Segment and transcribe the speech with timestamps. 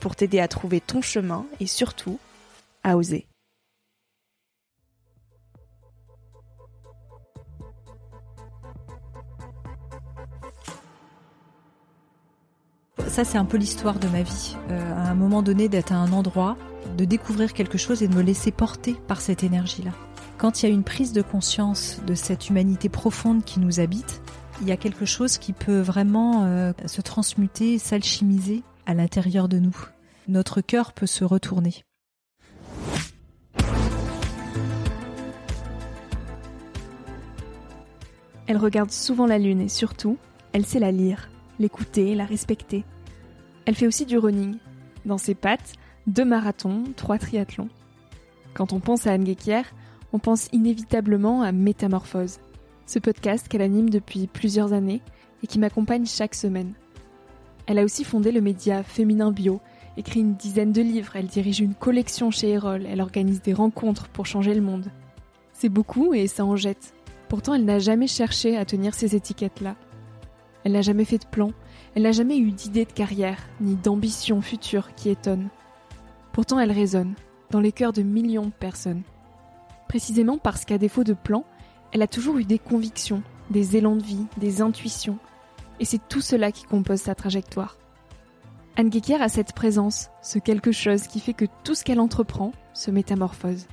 [0.00, 2.18] pour t'aider à trouver ton chemin et surtout
[2.82, 3.26] à oser.
[13.08, 14.56] Ça, c'est un peu l'histoire de ma vie.
[14.70, 16.56] Euh, à un moment donné, d'être à un endroit,
[16.96, 19.92] de découvrir quelque chose et de me laisser porter par cette énergie-là.
[20.36, 24.20] Quand il y a une prise de conscience de cette humanité profonde qui nous habite,
[24.60, 29.58] il y a quelque chose qui peut vraiment euh, se transmuter, s'alchimiser à l'intérieur de
[29.58, 29.76] nous
[30.28, 31.84] notre cœur peut se retourner.
[38.46, 40.18] Elle regarde souvent la lune et surtout,
[40.52, 42.84] elle sait la lire, l'écouter, la respecter.
[43.66, 44.56] Elle fait aussi du running.
[45.06, 45.74] Dans ses pattes,
[46.06, 47.68] deux marathons, trois triathlons.
[48.52, 49.62] Quand on pense à Anne Guéquier,
[50.12, 52.38] on pense inévitablement à Métamorphose,
[52.86, 55.02] ce podcast qu'elle anime depuis plusieurs années
[55.42, 56.74] et qui m'accompagne chaque semaine.
[57.66, 59.60] Elle a aussi fondé le média Féminin Bio,
[59.96, 64.08] écrit une dizaine de livres, elle dirige une collection chez Erol, elle organise des rencontres
[64.08, 64.90] pour changer le monde.
[65.52, 66.94] C'est beaucoup et ça en jette.
[67.28, 69.76] Pourtant, elle n'a jamais cherché à tenir ces étiquettes-là.
[70.64, 71.52] Elle n'a jamais fait de plan,
[71.94, 75.48] elle n'a jamais eu d'idée de carrière, ni d'ambition future qui étonne.
[76.32, 77.14] Pourtant, elle résonne,
[77.50, 79.02] dans les cœurs de millions de personnes.
[79.88, 81.44] Précisément parce qu'à défaut de plan,
[81.92, 85.18] elle a toujours eu des convictions, des élans de vie, des intuitions.
[85.80, 87.78] Et c'est tout cela qui compose sa trajectoire.
[88.76, 92.52] Anne Guéquière a cette présence, ce quelque chose qui fait que tout ce qu'elle entreprend
[92.72, 93.66] se métamorphose.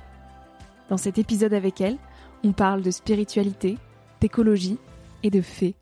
[0.88, 1.98] Dans cet épisode avec elle,
[2.44, 3.78] on parle de spiritualité,
[4.20, 4.78] d'écologie
[5.22, 5.74] et de fées.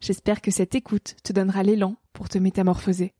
[0.00, 3.12] J'espère que cette écoute te donnera l'élan pour te métamorphoser.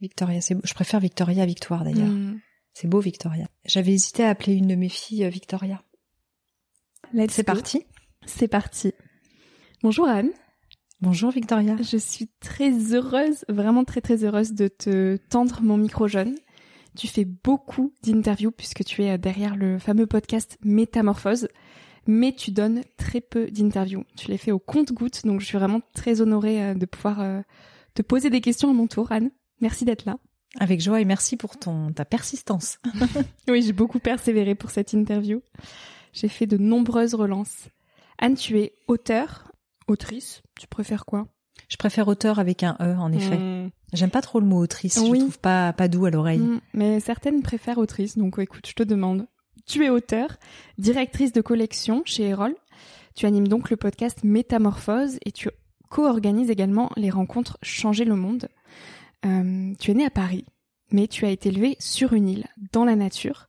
[0.00, 0.62] Victoria, c'est beau.
[0.64, 2.08] Je préfère Victoria à Victoire d'ailleurs.
[2.08, 2.38] Hmm.
[2.74, 3.46] C'est beau Victoria.
[3.64, 5.82] J'avais hésité à appeler une de mes filles euh, Victoria.
[7.30, 7.86] C'est parti.
[8.26, 8.92] C'est parti.
[9.82, 10.30] Bonjour Anne.
[11.02, 11.76] Bonjour Victoria.
[11.82, 16.36] Je suis très heureuse, vraiment très très heureuse de te tendre mon micro jeune.
[16.96, 21.48] Tu fais beaucoup d'interviews puisque tu es derrière le fameux podcast Métamorphose,
[22.06, 24.04] mais tu donnes très peu d'interviews.
[24.16, 27.42] Tu les fais au compte-goutte, donc je suis vraiment très honorée euh, de pouvoir euh,
[27.92, 29.30] te poser des questions à mon tour, Anne.
[29.60, 30.16] Merci d'être là.
[30.60, 32.78] Avec joie et merci pour ton ta persistance.
[33.48, 35.42] oui, j'ai beaucoup persévéré pour cette interview.
[36.14, 37.68] J'ai fait de nombreuses relances.
[38.16, 39.52] Anne, tu es auteur,
[39.88, 41.26] Autrice, tu préfères quoi?
[41.68, 43.38] Je préfère auteur avec un E, en effet.
[43.38, 43.70] Hmm.
[43.92, 46.40] J'aime pas trop le mot autrice, je trouve pas, pas doux à l'oreille.
[46.40, 49.26] Hmm, mais certaines préfèrent autrice, donc écoute, je te demande.
[49.64, 50.36] Tu es auteur,
[50.78, 52.54] directrice de collection chez Erol.
[53.14, 55.48] Tu animes donc le podcast Métamorphose et tu
[55.88, 58.48] co-organises également les rencontres Changer le monde.
[59.24, 60.44] Euh, tu es né à Paris,
[60.92, 63.48] mais tu as été élevé sur une île, dans la nature.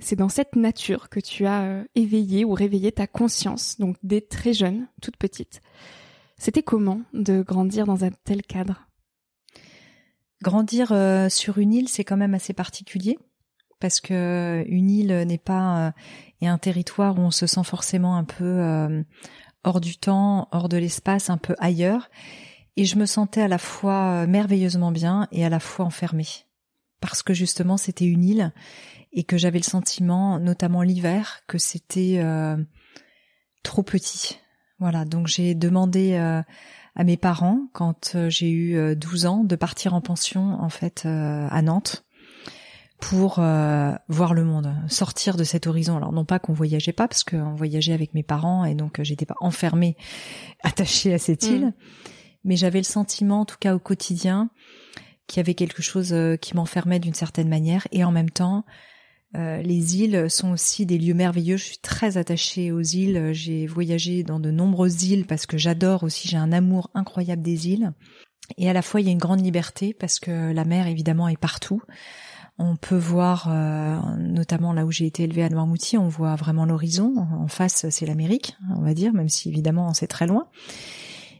[0.00, 4.20] C'est dans cette nature que tu as euh, éveillé ou réveillé ta conscience, donc dès
[4.20, 5.60] très jeune, toute petite.
[6.38, 8.88] C'était comment de grandir dans un tel cadre?
[10.42, 13.18] Grandir euh, sur une île, c'est quand même assez particulier
[13.80, 15.92] parce que une île n'est pas
[16.40, 19.04] et euh, un territoire où on se sent forcément un peu
[19.66, 22.08] hors du temps, hors de l'espace, un peu ailleurs.
[22.76, 26.26] Et je me sentais à la fois euh, merveilleusement bien et à la fois enfermée.
[27.00, 28.52] Parce que justement c'était une île
[29.16, 32.56] et que j'avais le sentiment, notamment l'hiver, que c'était euh,
[33.64, 34.38] trop petit.
[34.78, 36.42] Voilà, donc j'ai demandé euh,
[36.94, 41.62] à mes parents, quand j'ai eu 12 ans, de partir en pension en fait à
[41.62, 42.06] Nantes
[43.00, 45.96] pour euh, voir le monde, sortir de cet horizon.
[45.96, 49.04] Alors non pas qu'on voyageait pas, parce qu'on voyageait avec mes parents et donc euh,
[49.04, 49.96] j'étais pas enfermée,
[50.62, 51.72] attachée à cette île, mm.
[52.44, 54.50] mais j'avais le sentiment, en tout cas au quotidien,
[55.26, 58.64] qu'il y avait quelque chose euh, qui m'enfermait d'une certaine manière et en même temps.
[59.36, 61.56] Les îles sont aussi des lieux merveilleux.
[61.56, 63.30] Je suis très attachée aux îles.
[63.32, 66.28] J'ai voyagé dans de nombreuses îles parce que j'adore aussi.
[66.28, 67.92] J'ai un amour incroyable des îles.
[68.56, 71.28] Et à la fois, il y a une grande liberté parce que la mer, évidemment,
[71.28, 71.82] est partout.
[72.58, 76.64] On peut voir, euh, notamment là où j'ai été élevée à Noirmoutier, on voit vraiment
[76.64, 77.14] l'horizon.
[77.16, 80.48] En face, c'est l'Amérique, on va dire, même si évidemment c'est très loin.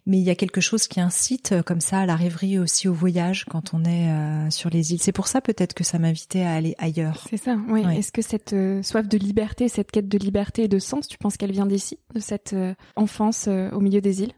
[0.06, 2.88] Mais il y a quelque chose qui incite euh, comme ça à la rêverie aussi
[2.88, 5.02] au voyage quand on est euh, sur les îles.
[5.02, 7.24] C'est pour ça peut-être que ça m'invitait à aller ailleurs.
[7.28, 7.82] C'est ça, oui.
[7.96, 11.36] Est-ce que cette soif de liberté, cette quête de liberté et de sens, tu penses
[11.36, 12.54] qu'elle vient d'ici, de cette
[12.94, 14.32] enfance au milieu des îles?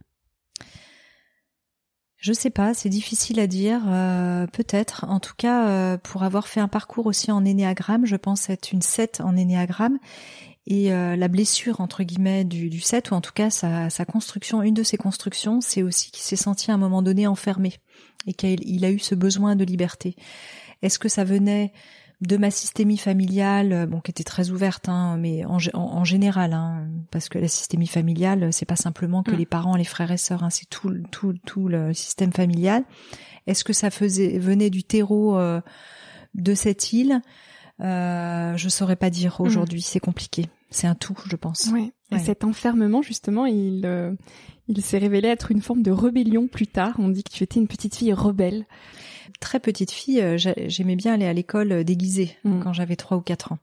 [2.20, 5.06] Je sais pas, c'est difficile à dire, euh, peut-être.
[5.08, 8.72] En tout cas, euh, pour avoir fait un parcours aussi en énéagramme, je pense être
[8.72, 9.98] une 7 en énéagramme.
[10.70, 14.04] Et euh, la blessure, entre guillemets, du, du 7, ou en tout cas sa, sa
[14.04, 17.72] construction, une de ses constructions, c'est aussi qu'il s'est senti à un moment donné enfermé
[18.26, 20.14] et qu'il a eu ce besoin de liberté.
[20.82, 21.72] Est-ce que ça venait
[22.20, 26.52] de ma systémie familiale, euh, bon, qui était très ouverte, hein, mais en, en, général,
[26.52, 29.38] hein, parce que la systémie familiale, c'est pas simplement que mm.
[29.38, 32.84] les parents, les frères et sœurs, hein, c'est tout, tout, tout le système familial.
[33.46, 35.62] Est-ce que ça faisait venait du terreau euh,
[36.34, 37.22] de cette île?
[37.80, 39.46] Euh, Je saurais pas dire mm.
[39.46, 40.46] aujourd'hui, c'est compliqué.
[40.70, 41.70] C'est un tout, je pense.
[41.72, 41.92] Oui.
[42.10, 44.12] Et cet enfermement, justement, il, euh,
[44.66, 46.94] il s'est révélé être une forme de rébellion plus tard.
[46.98, 48.66] On dit que tu étais une petite fille rebelle
[49.40, 52.60] très petite fille, euh, j'aimais bien aller à l'école euh, déguisée mm.
[52.60, 53.58] quand j'avais trois ou quatre ans.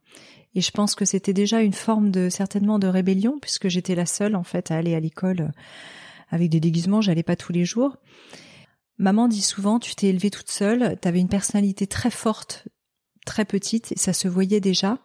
[0.53, 4.05] Et je pense que c'était déjà une forme de certainement de rébellion puisque j'étais la
[4.05, 5.51] seule en fait à aller à l'école
[6.29, 7.01] avec des déguisements.
[7.01, 7.97] J'allais pas tous les jours.
[8.97, 12.69] Maman dit souvent, tu t'es élevée toute seule, tu avais une personnalité très forte,
[13.25, 14.99] très petite, et ça se voyait déjà.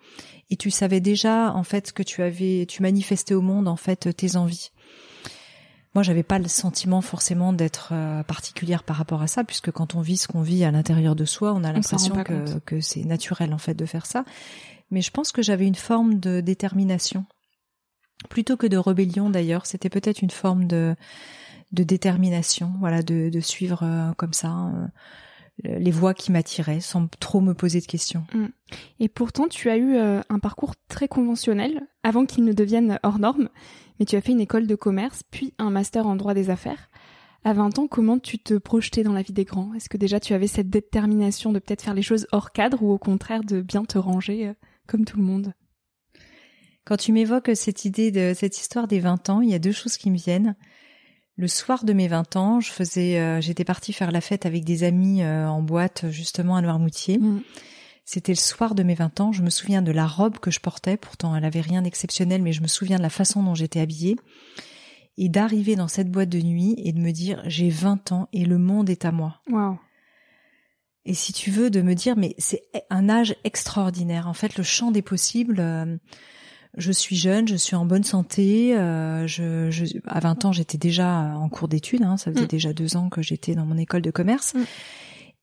[0.50, 4.14] Et tu savais déjà en fait que tu avais, tu manifestais au monde en fait
[4.16, 4.70] tes envies.
[5.94, 9.96] Moi, j'avais pas le sentiment forcément d'être euh, particulière par rapport à ça, puisque quand
[9.96, 13.02] on vit ce qu'on vit à l'intérieur de soi, on a l'impression que, que c'est
[13.02, 14.24] naturel en fait de faire ça.
[14.92, 17.24] Mais je pense que j'avais une forme de détermination,
[18.28, 19.66] plutôt que de rébellion d'ailleurs.
[19.66, 20.94] C'était peut-être une forme de
[21.72, 24.72] de détermination, voilà, de, de suivre euh, comme ça.
[25.66, 28.24] Euh, les voies qui m'attiraient sans trop me poser de questions.
[28.34, 28.46] Mm.
[29.00, 33.48] Et pourtant, tu as eu un parcours très conventionnel avant qu'il ne devienne hors norme
[34.00, 36.90] mais tu as fait une école de commerce, puis un master en droit des affaires.
[37.44, 39.72] À 20 ans, comment tu te projetais dans la vie des grands?
[39.74, 42.90] Est-ce que déjà tu avais cette détermination de peut-être faire les choses hors cadre ou
[42.90, 44.54] au contraire de bien te ranger euh,
[44.86, 45.52] comme tout le monde?
[46.84, 49.72] Quand tu m'évoques cette idée de cette histoire des 20 ans, il y a deux
[49.72, 50.56] choses qui me viennent.
[51.40, 54.62] Le soir de mes 20 ans, je faisais, euh, j'étais partie faire la fête avec
[54.62, 57.16] des amis euh, en boîte justement à Noirmoutier.
[57.16, 57.40] Mmh.
[58.04, 59.32] C'était le soir de mes 20 ans.
[59.32, 60.98] Je me souviens de la robe que je portais.
[60.98, 64.16] Pourtant, elle avait rien d'exceptionnel, mais je me souviens de la façon dont j'étais habillée.
[65.16, 68.44] Et d'arriver dans cette boîte de nuit et de me dire, j'ai 20 ans et
[68.44, 69.40] le monde est à moi.
[69.48, 69.78] Wow.
[71.06, 74.28] Et si tu veux, de me dire, mais c'est un âge extraordinaire.
[74.28, 75.96] En fait, le champ des possibles, euh,
[76.76, 78.76] je suis jeune, je suis en bonne santé.
[78.76, 82.02] Euh, je, je, à 20 ans, j'étais déjà en cours d'études.
[82.02, 82.48] Hein, ça faisait mm.
[82.48, 84.54] déjà deux ans que j'étais dans mon école de commerce.
[84.54, 84.64] Mm.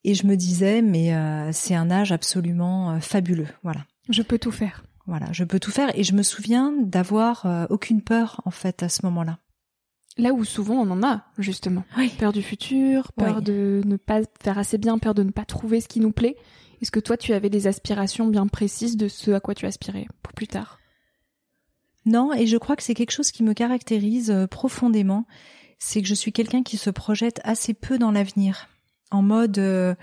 [0.03, 3.47] Et je me disais, mais euh, c'est un âge absolument euh, fabuleux.
[3.63, 3.81] Voilà.
[4.09, 4.85] Je peux tout faire.
[5.05, 5.97] Voilà, je peux tout faire.
[5.99, 9.39] Et je me souviens d'avoir euh, aucune peur en fait à ce moment-là.
[10.17, 11.83] Là où souvent on en a justement.
[12.17, 15.79] Peur du futur, peur de ne pas faire assez bien, peur de ne pas trouver
[15.79, 16.37] ce qui nous plaît.
[16.81, 20.07] Est-ce que toi tu avais des aspirations bien précises de ce à quoi tu aspirais
[20.23, 20.79] pour plus tard?
[22.07, 25.25] Non, et je crois que c'est quelque chose qui me caractérise profondément.
[25.77, 28.67] C'est que je suis quelqu'un qui se projette assez peu dans l'avenir
[29.11, 29.95] en mode euh,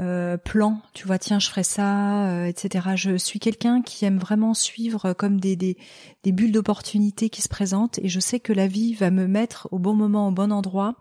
[0.00, 2.88] euh, plan, tu vois, tiens, je ferai ça, euh, etc.
[2.96, 5.76] Je suis quelqu'un qui aime vraiment suivre comme des, des,
[6.22, 9.68] des bulles d'opportunités qui se présentent et je sais que la vie va me mettre
[9.72, 10.96] au bon moment, au bon endroit,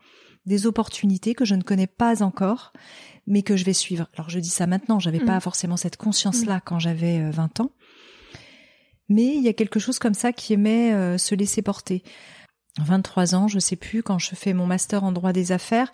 [0.46, 2.72] des opportunités que je ne connais pas encore,
[3.28, 4.08] mais que je vais suivre.
[4.16, 5.42] Alors je dis ça maintenant, j'avais pas mm.
[5.42, 6.62] forcément cette conscience-là mm.
[6.64, 7.72] quand j'avais 20 ans.
[9.10, 12.04] Mais il y a quelque chose comme ça qui aimait se laisser porter.
[12.80, 15.92] 23 ans, je sais plus, quand je fais mon master en droit des affaires,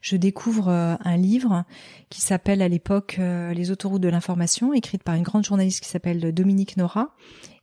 [0.00, 1.64] je découvre euh, un livre
[2.08, 5.88] qui s'appelle à l'époque euh, Les autoroutes de l'information, écrite par une grande journaliste qui
[5.88, 7.14] s'appelle Dominique Nora,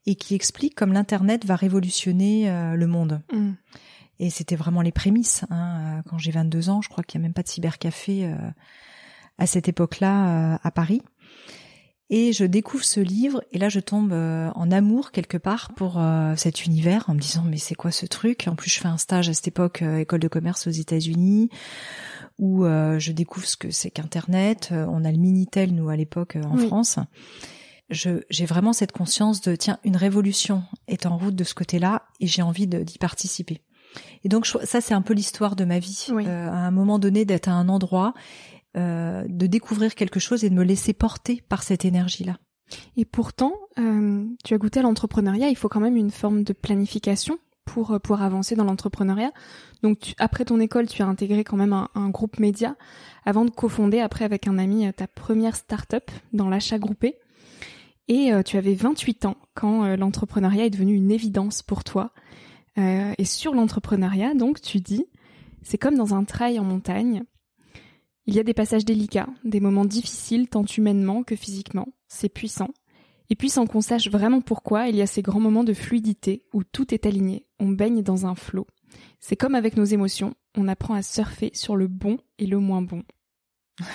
[0.05, 3.21] et qui explique comme l'Internet va révolutionner euh, le monde.
[3.33, 3.51] Mm.
[4.19, 5.45] Et c'était vraiment les prémices.
[5.49, 6.03] Hein.
[6.07, 8.35] Quand j'ai 22 ans, je crois qu'il n'y a même pas de cybercafé euh,
[9.39, 11.01] à cette époque-là euh, à Paris.
[12.11, 16.01] Et je découvre ce livre et là je tombe euh, en amour quelque part pour
[16.37, 18.47] cet univers en me disant mais c'est quoi ce truc?
[18.47, 21.49] En plus je fais un stage à cette époque école de commerce aux États-Unis
[22.39, 24.69] où je découvre ce que c'est qu'Internet.
[24.71, 26.97] On a le Minitel nous à l'époque en France.
[27.89, 32.27] j'ai vraiment cette conscience de tiens une révolution est en route de ce côté-là et
[32.27, 33.61] j'ai envie d'y participer.
[34.23, 36.07] Et donc ça, c'est un peu l'histoire de ma vie.
[36.11, 38.13] Euh, à un moment donné, d'être à un endroit,
[38.77, 42.37] euh, de découvrir quelque chose et de me laisser porter par cette énergie-là.
[42.97, 45.49] Et pourtant, euh, tu as goûté à l'entrepreneuriat.
[45.49, 49.31] Il faut quand même une forme de planification pour pour avancer dans l'entrepreneuriat.
[49.83, 52.75] Donc après ton école, tu as intégré quand même un, groupe média
[53.25, 57.17] avant de cofonder après avec un ami ta première start-up dans l'achat groupé.
[58.07, 62.11] Et tu avais 28 ans quand l'entrepreneuriat est devenu une évidence pour toi.
[62.79, 65.05] Euh, et sur l'entrepreneuriat, donc, tu dis,
[65.63, 67.23] c'est comme dans un trail en montagne.
[68.25, 71.87] Il y a des passages délicats, des moments difficiles tant humainement que physiquement.
[72.07, 72.69] C'est puissant.
[73.29, 76.43] Et puis sans qu'on sache vraiment pourquoi, il y a ces grands moments de fluidité
[76.53, 78.67] où tout est aligné, on baigne dans un flot.
[79.19, 82.81] C'est comme avec nos émotions, on apprend à surfer sur le bon et le moins
[82.81, 83.03] bon.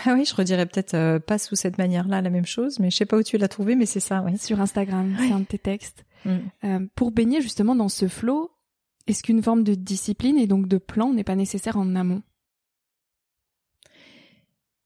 [0.06, 2.96] Ah oui, je redirais peut-être euh, pas sous cette manière-là la même chose, mais je
[2.96, 4.38] sais pas où tu l'as trouvé, mais c'est ça, oui.
[4.38, 6.04] Sur Instagram, c'est un de tes textes.
[6.24, 6.30] Mm.
[6.64, 8.50] Euh, pour baigner justement dans ce flot,
[9.06, 12.22] est-ce qu'une forme de discipline et donc de plan n'est pas nécessaire en amont?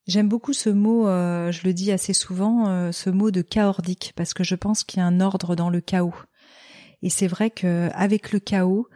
[0.08, 4.14] J'aime beaucoup ce mot, euh, je le dis assez souvent, euh, ce mot de chaordique,
[4.16, 6.14] parce que je pense qu'il y a un ordre dans le chaos.
[7.02, 8.88] Et c'est vrai que avec le chaos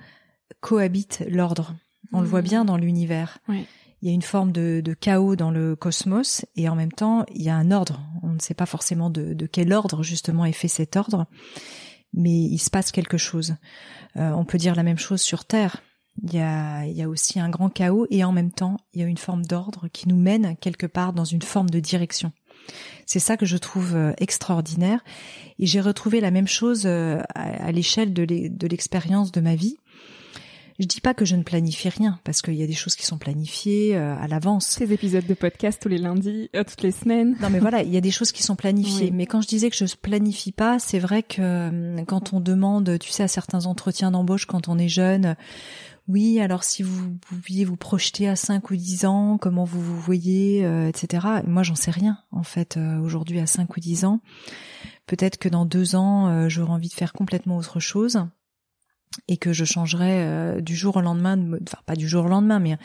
[0.61, 1.77] cohabite l'ordre.
[2.15, 2.45] On le voit mmh.
[2.45, 3.39] bien dans l'univers.
[3.49, 7.43] Il y a une forme de, chaos dans le cosmos et en même temps il
[7.43, 8.01] y a un ordre.
[8.23, 11.27] On ne sait pas forcément de, de quel ordre justement est fait cet ordre,
[12.15, 13.57] mais il se passe quelque chose.
[14.17, 15.83] Euh, on peut dire la même chose sur Terre.
[16.23, 19.05] Il y, a, y a aussi un grand chaos et en même temps, il y
[19.05, 22.33] a une forme d'ordre qui nous mène quelque part dans une forme de direction.
[23.07, 25.03] C'est ça que je trouve euh, extraordinaire.
[25.59, 29.77] Et j'ai retrouvé la même chose euh, à l'échelle de l'expérience de ma vie.
[30.79, 33.07] Je dis pas que je ne planifie rien parce qu'il y a des choses qui
[33.07, 34.67] sont planifiées euh, à l'avance.
[34.67, 37.37] Ces épisodes de podcast tous les lundis, euh, toutes les semaines.
[37.41, 39.11] Non mais voilà, il y a des choses qui sont planifiées.
[39.13, 43.11] Mais quand je disais que je planifie pas, c'est vrai que quand on demande, tu
[43.11, 45.37] sais, à certains entretiens d'embauche quand on est jeune,
[46.09, 50.01] oui, alors si vous pouviez vous projeter à 5 ou 10 ans, comment vous vous
[50.01, 51.27] voyez, etc.
[51.47, 54.21] Moi, j'en sais rien, en fait, aujourd'hui à 5 ou 10 ans.
[55.07, 58.27] Peut-être que dans deux ans, j'aurai envie de faire complètement autre chose
[59.29, 62.59] et que je changerais euh, du jour au lendemain, enfin pas du jour au lendemain,
[62.59, 62.77] mais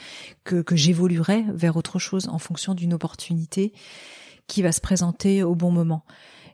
[0.44, 3.74] que, que j'évoluerais vers autre chose en fonction d'une opportunité
[4.48, 6.04] qui va se présenter au bon moment.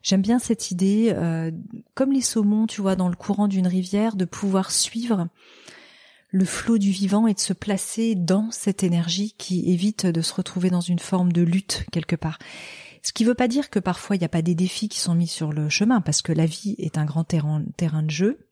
[0.01, 1.51] J'aime bien cette idée, euh,
[1.95, 5.27] comme les saumons, tu vois, dans le courant d'une rivière, de pouvoir suivre
[6.33, 10.33] le flot du vivant et de se placer dans cette énergie qui évite de se
[10.33, 12.39] retrouver dans une forme de lutte quelque part.
[13.03, 14.99] Ce qui ne veut pas dire que parfois il n'y a pas des défis qui
[14.99, 18.47] sont mis sur le chemin, parce que la vie est un grand terrain, de jeu,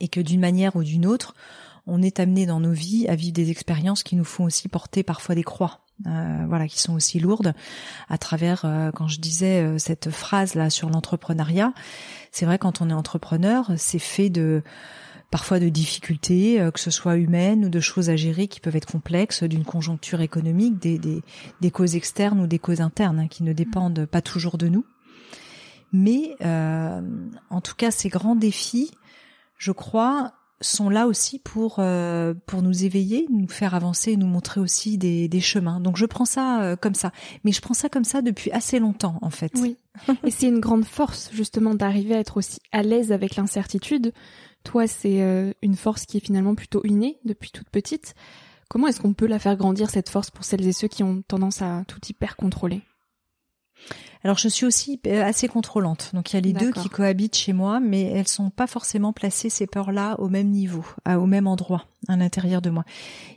[0.00, 1.34] et que d'une manière ou d'une autre,
[1.86, 5.02] on est amené dans nos vies à vivre des expériences qui nous font aussi porter
[5.02, 5.80] parfois des croix.
[6.06, 7.54] Euh, voilà, qui sont aussi lourdes
[8.08, 11.74] à travers, euh, quand je disais euh, cette phrase là sur l'entrepreneuriat,
[12.32, 14.62] c'est vrai quand on est entrepreneur, c'est fait de
[15.32, 18.92] parfois de difficultés, que ce soit humaines ou de choses à gérer qui peuvent être
[18.92, 21.22] complexes, d'une conjoncture économique, des, des,
[21.60, 24.84] des, causes externes ou des causes internes hein, qui ne dépendent pas toujours de nous.
[25.92, 28.92] Mais en tout cas, ces grands défis,
[29.58, 34.60] je crois, sont là aussi pour euh, pour nous éveiller, nous faire avancer, nous montrer
[34.60, 35.80] aussi des, des chemins.
[35.80, 37.12] Donc je prends ça euh, comme ça,
[37.44, 39.52] mais je prends ça comme ça depuis assez longtemps en fait.
[39.56, 39.76] Oui.
[40.24, 44.12] Et c'est une grande force justement d'arriver à être aussi à l'aise avec l'incertitude.
[44.64, 48.14] Toi, c'est euh, une force qui est finalement plutôt innée depuis toute petite.
[48.68, 51.22] Comment est-ce qu'on peut la faire grandir cette force pour celles et ceux qui ont
[51.26, 52.82] tendance à tout hyper contrôler?
[54.24, 57.36] Alors je suis aussi euh, assez contrôlante, donc il y a les deux qui cohabitent
[57.36, 61.48] chez moi, mais elles sont pas forcément placées ces peurs-là au même niveau, au même
[61.48, 62.84] endroit à l'intérieur de moi.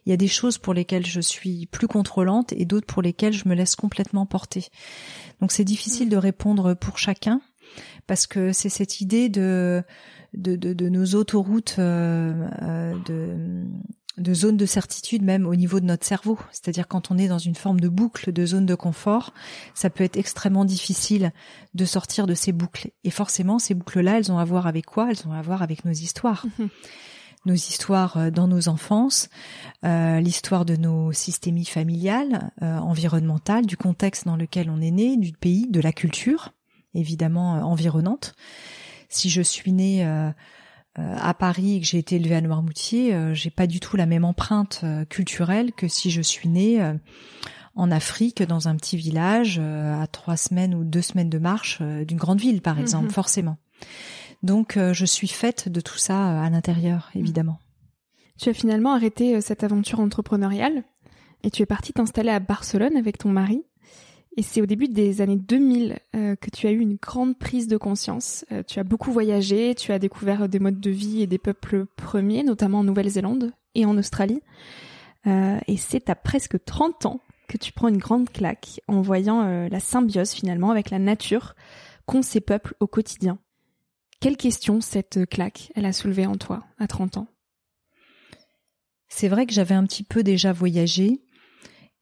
[0.05, 3.33] Il y a des choses pour lesquelles je suis plus contrôlante et d'autres pour lesquelles
[3.33, 4.67] je me laisse complètement porter.
[5.41, 7.41] Donc c'est difficile de répondre pour chacun
[8.07, 9.83] parce que c'est cette idée de
[10.37, 13.65] de, de, nos autoroutes euh, euh, de
[14.17, 16.39] de zone de certitude même au niveau de notre cerveau.
[16.51, 19.33] C'est-à-dire quand on est dans une forme de boucle, de zone de confort,
[19.73, 21.33] ça peut être extrêmement difficile
[21.73, 22.91] de sortir de ces boucles.
[23.03, 25.09] Et forcément, ces boucles-là, elles ont à voir avec quoi?
[25.09, 26.45] Elles ont à voir avec nos histoires.
[26.57, 26.69] Mhm.
[27.45, 29.29] Nos histoires euh, dans nos enfances,
[29.83, 35.15] euh, l'histoire de nos systémies familiales, euh, environnementales, du contexte dans lequel on est né,
[35.15, 36.53] du pays, de la culture,
[36.95, 38.33] évidemment environnante.
[39.09, 40.03] Si je suis née
[40.95, 44.25] à Paris et que j'ai été élevée à Noirmoutier, j'ai pas du tout la même
[44.25, 46.81] empreinte culturelle que si je suis née
[47.75, 52.17] en Afrique, dans un petit village, à trois semaines ou deux semaines de marche d'une
[52.17, 53.11] grande ville, par exemple, mhm.
[53.11, 53.57] forcément.
[54.43, 57.59] Donc, je suis faite de tout ça à l'intérieur, évidemment.
[58.37, 60.83] Tu as finalement arrêté cette aventure entrepreneuriale
[61.43, 63.63] et tu es partie t'installer à Barcelone avec ton mari.
[64.37, 67.67] Et c'est au début des années 2000 euh, que tu as eu une grande prise
[67.67, 68.45] de conscience.
[68.51, 71.85] Euh, tu as beaucoup voyagé, tu as découvert des modes de vie et des peuples
[71.95, 74.41] premiers, notamment en Nouvelle-Zélande et en Australie.
[75.25, 79.67] Euh, et c'est à presque 30 ans que tu prends une grande claque en voyant
[79.67, 81.55] la symbiose finalement avec la nature
[82.07, 83.37] qu'ont ces peuples au quotidien.
[84.19, 87.27] Quelle question cette claque elle a soulevée en toi à 30 ans?
[89.07, 91.21] C'est vrai que j'avais un petit peu déjà voyagé,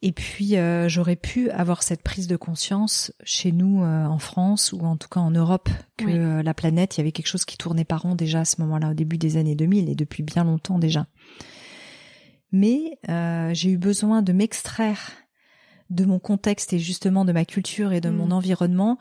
[0.05, 4.73] et puis euh, j'aurais pu avoir cette prise de conscience chez nous euh, en France
[4.73, 7.45] ou en tout cas en Europe que euh, la planète, il y avait quelque chose
[7.45, 10.21] qui tournait pas rond déjà à ce moment-là au début des années 2000 et depuis
[10.21, 11.07] bien longtemps déjà.
[12.51, 12.99] Mais
[13.53, 15.11] j'ai eu besoin de m'extraire
[15.89, 18.33] de mon contexte et justement de ma culture et de mon mm.
[18.33, 18.99] environnement.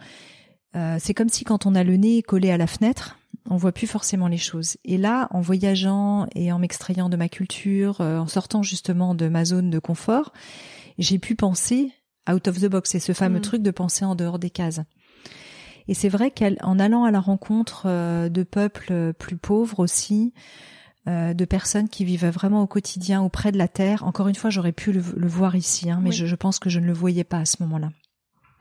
[0.98, 3.18] c'est comme si quand on a le nez collé à la fenêtre,
[3.50, 4.78] on voit plus forcément les choses.
[4.84, 9.44] Et là, en voyageant et en m'extrayant de ma culture, en sortant justement de ma
[9.44, 10.32] zone de confort,
[10.98, 11.92] j'ai pu penser
[12.30, 12.90] out of the box.
[12.90, 13.42] C'est ce fameux mm.
[13.42, 14.80] truc de penser en dehors des cases.
[15.88, 20.32] Et c'est vrai qu'en allant à la rencontre euh, de peuples plus pauvres aussi,
[21.08, 24.04] euh, de personnes qui vivent vraiment au quotidien auprès de la terre.
[24.04, 26.78] Encore une fois, j'aurais pu le, voir ici, hein, mais je, je, pense que je
[26.78, 27.90] ne le voyais pas à ce moment-là.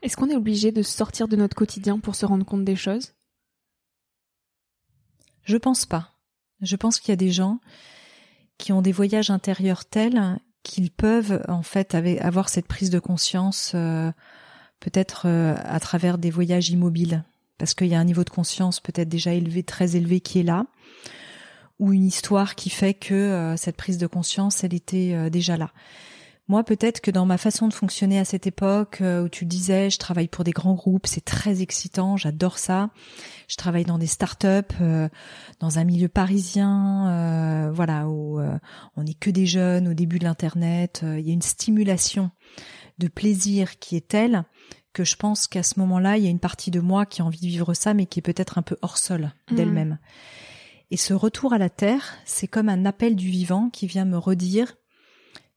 [0.02, 3.14] Est-ce qu'on est obligé de sortir de notre quotidien pour se rendre compte des choses?
[5.44, 6.10] Je pense pas.
[6.60, 7.60] Je pense qu'il y a des gens
[8.58, 13.72] qui ont des voyages intérieurs tels qu'ils peuvent en fait avoir cette prise de conscience
[13.74, 14.10] euh,
[14.80, 17.24] peut-être euh, à travers des voyages immobiles.
[17.58, 20.44] Parce qu'il y a un niveau de conscience peut-être déjà élevé très élevé qui est
[20.44, 20.66] là
[21.78, 25.70] ou une histoire qui fait que euh, cette prise de conscience elle était déjà là
[26.48, 29.90] moi, peut-être que dans ma façon de fonctionner à cette époque, euh, où tu disais,
[29.90, 32.90] je travaille pour des grands groupes, c'est très excitant, j'adore ça.
[33.48, 35.08] Je travaille dans des start-up, euh,
[35.60, 38.40] dans un milieu parisien, euh, voilà, où
[38.96, 41.04] on n'est que des jeunes au début de l'internet.
[41.04, 42.30] Il y a une stimulation
[42.98, 44.44] de plaisir qui est telle
[44.92, 47.24] que je pense qu'à ce moment-là, il y a une partie de moi qui a
[47.24, 49.54] envie de vivre ça, mais qui est peut-être un peu hors sol mmh.
[49.54, 49.98] d'elle-même.
[50.90, 54.18] Et ce retour à la terre, c'est comme un appel du vivant qui vient me
[54.18, 54.74] redire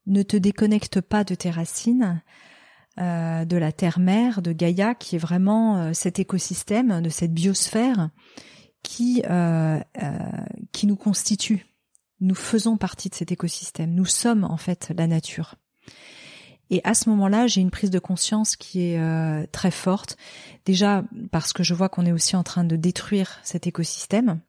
[0.06, 2.22] ne te déconnecte pas de tes racines,
[2.98, 8.08] euh, de la terre-mère, de Gaïa, qui est vraiment euh, cet écosystème, de cette biosphère
[8.82, 9.78] qui, euh,
[10.72, 11.66] qui nous constitue.
[12.20, 13.92] Nous faisons partie de cet écosystème.
[13.92, 15.56] Nous sommes en fait la nature.
[16.70, 20.16] Et à ce moment-là, j'ai une prise de conscience qui est très forte.
[20.64, 24.40] Déjà parce que je vois qu'on est aussi en train de détruire cet écosystème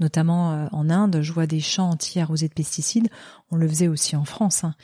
[0.00, 3.08] notamment euh, en Inde, je vois des champs entiers arrosés de pesticides.
[3.50, 4.74] On le faisait aussi en France, hein.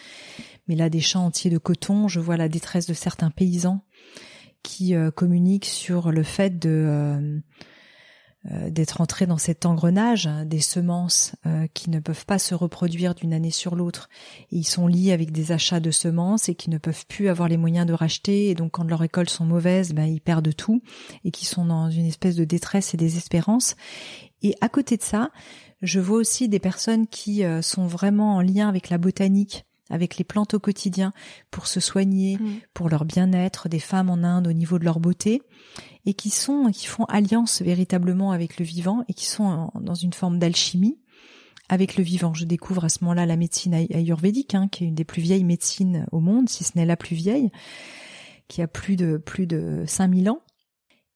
[0.69, 2.09] mais là des champs entiers de coton.
[2.09, 3.85] Je vois la détresse de certains paysans
[4.63, 7.39] qui euh, communiquent sur le fait de euh,
[8.45, 11.35] d'être entrés dans cet engrenage hein, des semences
[11.73, 14.09] qui ne peuvent pas se reproduire d'une année sur l'autre.
[14.51, 17.57] Ils sont liés avec des achats de semences et qui ne peuvent plus avoir les
[17.57, 18.51] moyens de racheter.
[18.51, 20.83] Et donc quand leurs récoltes sont mauvaises, ben, ils perdent tout
[21.25, 23.77] et qui sont dans une espèce de détresse et désespérance.
[24.43, 25.31] Et à côté de ça,
[25.81, 30.17] je vois aussi des personnes qui euh, sont vraiment en lien avec la botanique, avec
[30.17, 31.13] les plantes au quotidien,
[31.51, 32.61] pour se soigner, mm.
[32.73, 35.43] pour leur bien-être, des femmes en Inde au niveau de leur beauté,
[36.07, 40.13] et qui sont, qui font alliance véritablement avec le vivant et qui sont dans une
[40.13, 40.99] forme d'alchimie
[41.69, 42.35] avec le vivant.
[42.35, 45.45] Je découvre à ce moment-là la médecine ayurvédique, hein, qui est une des plus vieilles
[45.45, 47.51] médecines au monde, si ce n'est la plus vieille,
[48.49, 50.43] qui a plus de plus de 5000 ans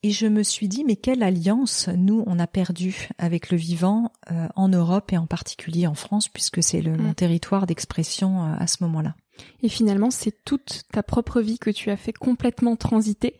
[0.04, 4.12] et je me suis dit, mais quelle alliance nous, on a perdu avec le vivant
[4.30, 7.14] euh, en Europe et en particulier en France, puisque c'est le, mon mm.
[7.14, 9.16] territoire d'expression euh, à ce moment-là.
[9.62, 13.34] Et finalement, c'est toute ta propre vie que tu as fait complètement transiter.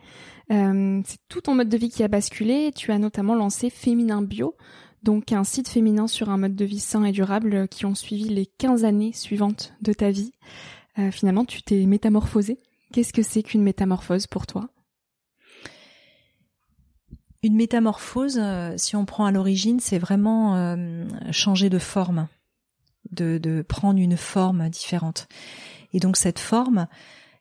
[0.50, 2.72] Euh, c'est tout ton mode de vie qui a basculé.
[2.74, 4.56] Tu as notamment lancé Féminin Bio,
[5.04, 8.24] donc un site féminin sur un mode de vie sain et durable qui ont suivi
[8.30, 10.32] les 15 années suivantes de ta vie.
[11.12, 12.58] finalement, tu t'es métamorphosée.
[12.92, 14.70] Qu'est-ce que c'est qu'une métamorphose pour toi?
[17.42, 22.28] Une métamorphose, euh, si on prend à l'origine, c'est vraiment euh, changer de forme,
[23.12, 25.28] de, de, prendre une forme différente.
[25.92, 26.88] Et donc cette forme,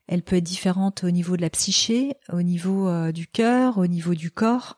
[0.08, 3.88] elle peut être différente au niveau de la psyché, au niveau euh, du cœur, au
[3.88, 4.78] niveau du corps.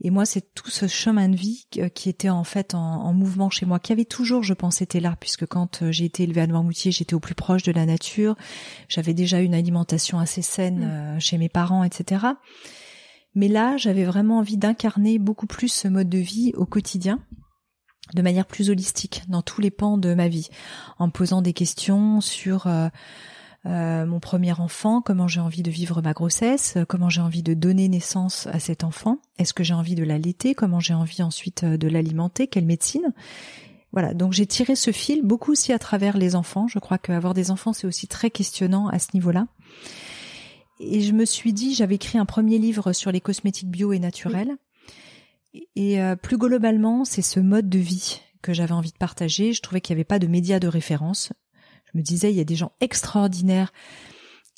[0.00, 3.66] Et moi, c'est tout ce chemin de vie qui était en fait en, mouvement chez
[3.66, 6.92] moi, qui avait toujours, je pense, été là, puisque quand j'ai été élevée à Noirmoutier,
[6.92, 8.36] j'étais au plus proche de la nature.
[8.88, 11.20] J'avais déjà une alimentation assez saine mmh.
[11.20, 12.26] chez mes parents, etc.
[13.38, 17.20] Mais là, j'avais vraiment envie d'incarner beaucoup plus ce mode de vie au quotidien.
[18.12, 20.48] de manière plus holistique dans tous les pans de ma vie,
[20.98, 22.88] en posant des questions sur euh,
[23.66, 27.54] euh, mon premier enfant, comment j'ai envie de vivre ma grossesse, comment j'ai envie de
[27.54, 31.62] donner naissance à cet enfant, est-ce que j'ai envie de l'allaiter, comment j'ai envie ensuite
[31.62, 33.12] euh, de l'alimenter, quelle médecine.
[33.92, 36.66] Voilà, donc j'ai tiré ce fil beaucoup aussi à travers les enfants.
[36.66, 39.46] Je crois qu'avoir des enfants, c'est aussi très questionnant à ce niveau-là.
[40.80, 43.98] Et je me suis dit, j'avais écrit un premier livre sur les cosmétiques bio et
[43.98, 44.56] naturels.
[45.76, 49.52] Et euh, plus globalement, c'est ce mode de vie que j'avais envie de partager.
[49.52, 51.32] Je trouvais qu'il n'y avait pas de médias de référence.
[51.92, 53.72] Je me disais, il y a des gens extraordinaires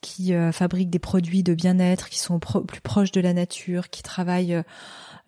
[0.03, 4.03] qui euh, fabriquent des produits de bien-être, qui sont plus proches de la nature, qui
[4.03, 4.63] travaillent,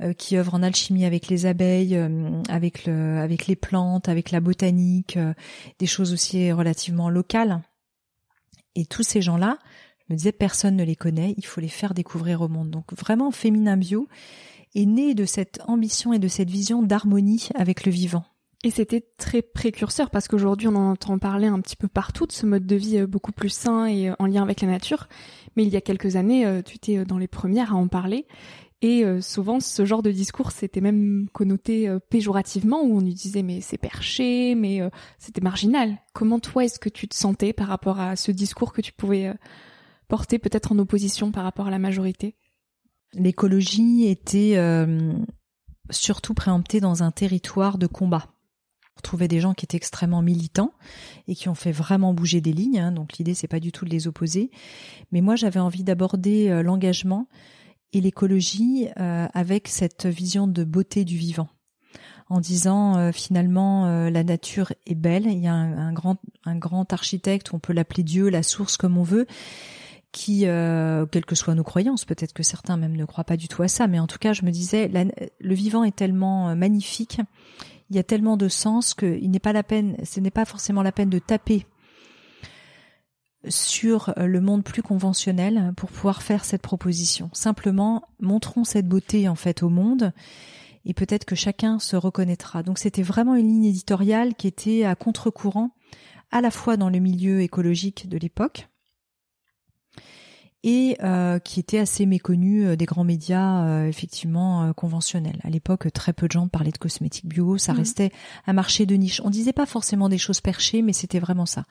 [0.00, 1.98] euh, qui œuvrent en alchimie avec les abeilles,
[2.48, 5.18] avec le, avec les plantes, avec la botanique,
[5.78, 7.62] des choses aussi relativement locales.
[8.74, 9.58] Et tous ces gens-là,
[10.10, 12.70] me disais, personne ne les connaît, il faut les faire découvrir au monde.
[12.70, 14.08] Donc vraiment, féminin bio,
[14.74, 18.24] est né de cette ambition et de cette vision d'harmonie avec le vivant.
[18.64, 22.32] Et c'était très précurseur parce qu'aujourd'hui on en entend parler un petit peu partout de
[22.32, 25.08] ce mode de vie euh, beaucoup plus sain et euh, en lien avec la nature.
[25.56, 28.26] Mais il y a quelques années, euh, tu étais dans les premières à en parler.
[28.84, 33.60] Et souvent, ce genre de discours, c'était même connoté péjorativement, où on lui disait mais
[33.60, 34.80] c'est perché, mais
[35.20, 35.98] c'était marginal.
[36.14, 39.32] Comment toi, est-ce que tu te sentais par rapport à ce discours que tu pouvais
[40.38, 42.36] peut-être en opposition par rapport à la majorité
[43.14, 45.12] l'écologie était euh,
[45.90, 48.26] surtout préemptée dans un territoire de combat.
[48.98, 50.72] On trouvait des gens qui étaient extrêmement militants
[51.26, 52.78] et qui ont fait vraiment bouger des lignes.
[52.78, 54.50] Hein, donc l'idée c'est pas du tout de les opposer,
[55.12, 57.28] mais moi j'avais envie d'aborder euh, l'engagement
[57.92, 61.48] et l'écologie euh, avec cette vision de beauté du vivant,
[62.30, 65.26] en disant finalement la nature est belle.
[65.26, 68.96] Il y a un, grand un grand architecte, on peut l'appeler Dieu, la source comme
[68.96, 69.26] on veut,
[70.12, 73.48] qui, euh, quelles que soient nos croyances, peut-être que certains même ne croient pas du
[73.48, 74.90] tout à ça, mais en tout cas, je me disais,
[75.40, 77.20] le vivant est tellement euh, magnifique,
[77.90, 80.82] il y a tellement de sens qu'il n'est pas la peine, ce n'est pas forcément
[80.82, 81.66] la peine de taper
[83.48, 87.30] sur euh, le monde plus conventionnel pour pouvoir faire cette proposition.
[87.32, 90.12] Simplement, montrons cette beauté en fait au monde
[90.84, 92.62] et peut-être que chacun se reconnaîtra.
[92.62, 95.70] Donc c'était vraiment une ligne éditoriale qui était à contre-courant,
[96.30, 98.68] à la fois dans le milieu écologique de l'époque,
[100.64, 105.40] et euh, qui était assez méconnu euh, des grands médias euh, effectivement conventionnels.
[105.42, 107.76] À l'époque, très peu de gens parlaient de cosmétiques bio, ça mmh.
[107.76, 108.12] restait
[108.46, 109.20] un marché de niche.
[109.24, 111.64] On disait pas forcément des choses perchées, mais c'était vraiment ça.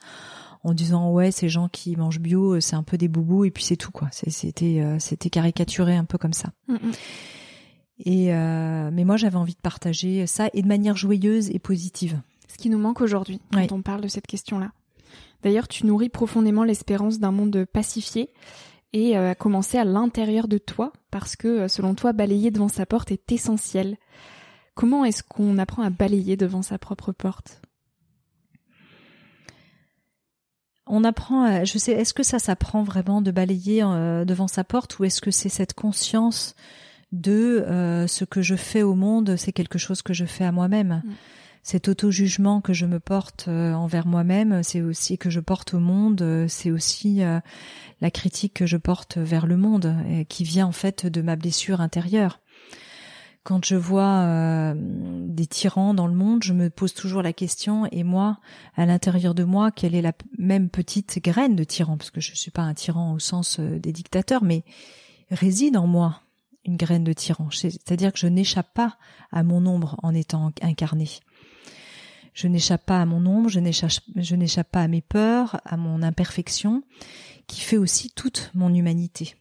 [0.64, 3.64] En disant ouais, ces gens qui mangent bio, c'est un peu des boubous et puis
[3.64, 4.08] c'est tout quoi.
[4.12, 6.52] C'était c'était caricaturé un peu comme ça.
[6.68, 6.92] Mmh, mmh.
[8.04, 8.26] Et
[8.92, 12.20] mais moi j'avais envie de partager ça et de manière joyeuse et positive.
[12.46, 14.70] Ce qui nous manque aujourd'hui quand on parle de cette question-là.
[15.42, 18.30] D'ailleurs, tu nourris profondément l'espérance d'un monde pacifié
[18.92, 22.68] et euh, à commencer à l'intérieur de toi parce que euh, selon toi balayer devant
[22.68, 23.96] sa porte est essentiel.
[24.74, 27.60] Comment est-ce qu'on apprend à balayer devant sa propre porte?
[30.86, 34.98] On apprend, je sais, est-ce que ça s'apprend vraiment de balayer euh, devant sa porte
[34.98, 36.54] ou est-ce que c'est cette conscience
[37.12, 41.02] de ce que je fais au monde, c'est quelque chose que je fais à moi-même?
[41.04, 41.12] Mm
[41.62, 45.78] cet auto-jugement que je me porte euh, envers moi-même, c'est aussi que je porte au
[45.78, 47.38] monde, euh, c'est aussi euh,
[48.00, 49.94] la critique que je porte vers le monde,
[50.28, 52.40] qui vient en fait de ma blessure intérieure.
[53.44, 58.04] Quand je vois des tyrans dans le monde, je me pose toujours la question, et
[58.04, 58.38] moi,
[58.76, 62.32] à l'intérieur de moi, quelle est la même petite graine de tyran, parce que je
[62.32, 64.64] ne suis pas un tyran au sens des dictateurs, mais
[65.30, 66.20] réside en moi
[66.64, 67.50] une graine de tyran.
[67.50, 68.96] C'est-à-dire que je n'échappe pas
[69.32, 71.08] à mon ombre en étant incarné.
[72.32, 73.60] Je n'échappe pas à mon ombre, je
[74.36, 76.82] n'échappe pas à mes peurs, à mon imperfection,
[77.46, 79.34] qui fait aussi toute mon humanité.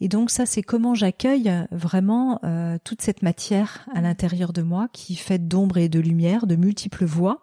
[0.00, 4.88] Et donc ça, c'est comment j'accueille vraiment euh, toute cette matière à l'intérieur de moi,
[4.92, 7.42] qui fait d'ombre et de lumière, de multiples voix,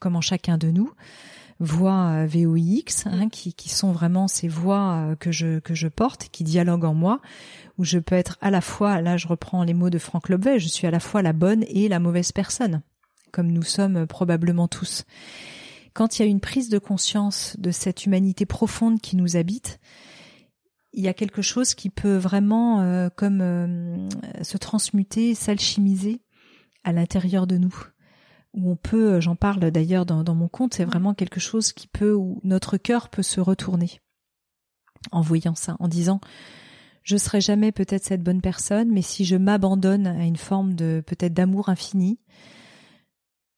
[0.00, 0.92] comme en chacun de nous,
[1.60, 5.88] voix euh, VOIX, hein, qui, qui sont vraiment ces voix euh, que je que je
[5.88, 7.20] porte, qui dialoguent en moi,
[7.78, 10.58] où je peux être à la fois, là je reprends les mots de Franck Lobvet,
[10.58, 12.82] je suis à la fois la bonne et la mauvaise personne
[13.34, 15.04] comme nous sommes probablement tous.
[15.92, 19.80] Quand il y a une prise de conscience de cette humanité profonde qui nous habite,
[20.92, 24.08] il y a quelque chose qui peut vraiment euh, comme euh,
[24.42, 26.22] se transmuter, s'alchimiser
[26.84, 27.74] à l'intérieur de nous.
[28.52, 31.88] Où on peut, j'en parle d'ailleurs dans, dans, mon compte, c'est vraiment quelque chose qui
[31.88, 34.00] peut, où notre cœur peut se retourner
[35.10, 36.20] en voyant ça, en disant
[37.02, 41.02] je serai jamais peut-être cette bonne personne, mais si je m'abandonne à une forme de
[41.06, 42.18] peut-être d'amour infini,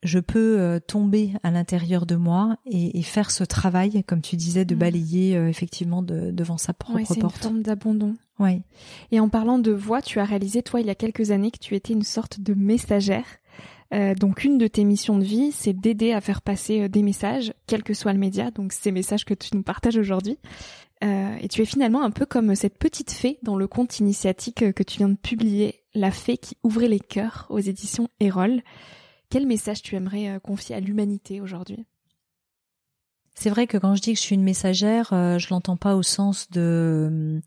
[0.02, 4.64] je peux euh, tomber à l'intérieur de moi et, faire ce travail, comme tu disais,
[4.64, 4.78] de mm.
[4.78, 7.14] balayer euh, effectivement devant sa propre porte.
[7.14, 8.14] C'est une forme d'abandon.
[8.38, 8.62] Oui.
[9.10, 11.58] Et en parlant de voix, tu as réalisé toi il y a quelques années que
[11.58, 13.24] tu étais une sorte de messagère
[13.94, 17.02] Euh, donc une de tes missions de vie, c'est d'aider à faire passer euh, des
[17.02, 20.38] messages, quel que soit le média, donc ces messages que tu nous partages aujourd'hui.
[21.04, 24.72] Euh, et tu es finalement un peu comme cette petite fée dans le conte initiatique
[24.72, 28.62] que tu viens de publier, La fée qui ouvrait les cœurs aux éditions Erol.
[29.30, 31.84] Quel message tu aimerais confier à l'humanité aujourd'hui?
[33.34, 36.02] C'est vrai que quand je dis que je suis une messagère, je l'entends pas au
[36.02, 37.42] sens de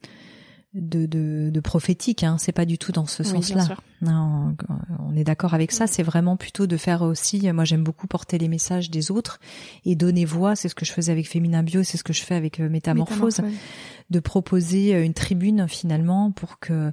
[0.76, 2.38] de, de, de prophétique, hein.
[2.38, 3.68] c'est pas du tout dans ce sens-là.
[4.02, 4.56] Non,
[5.00, 5.88] on est d'accord avec ça.
[5.88, 7.52] C'est vraiment plutôt de faire aussi.
[7.52, 9.40] Moi, j'aime beaucoup porter les messages des autres
[9.86, 10.56] et donner voix.
[10.56, 12.70] C'est ce que je faisais avec Féminin Bio, c'est ce que je fais avec euh,
[12.70, 13.42] Métamorphose,
[14.10, 16.92] de proposer euh, une tribune finalement pour que euh,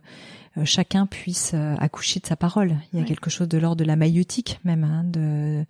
[0.65, 2.77] chacun puisse accoucher de sa parole.
[2.93, 5.65] Il y a quelque chose de l'ordre de la maïeutique même, hein, de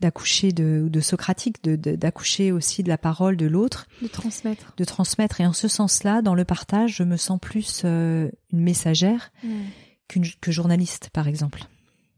[0.00, 4.84] d'accoucher de, de socratique, de, d'accoucher aussi de la parole de l'autre, de transmettre, de
[4.84, 5.40] transmettre.
[5.40, 9.32] Et en ce sens-là, dans le partage, je me sens plus euh, une messagère
[10.08, 11.64] qu'une que journaliste, par exemple.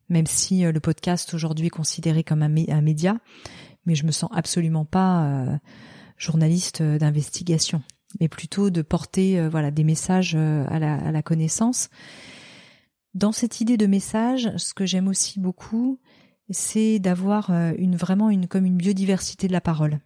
[0.09, 3.19] Même si euh, le podcast aujourd'hui est considéré comme un, un, média,
[3.85, 5.57] mais je me sens absolument pas euh,
[6.17, 7.83] journaliste d'investigation,
[8.21, 11.89] mais plutôt de porter voilà des messages à la, à la connaissance.
[13.17, 15.99] Dans cette idée de message, ce que j'aime aussi beaucoup,
[16.51, 20.01] c'est d'avoir euh, une vraiment une comme une biodiversité de la parole.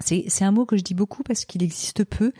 [0.00, 2.32] C'est c'est un mot que je dis beaucoup parce qu'il existe peu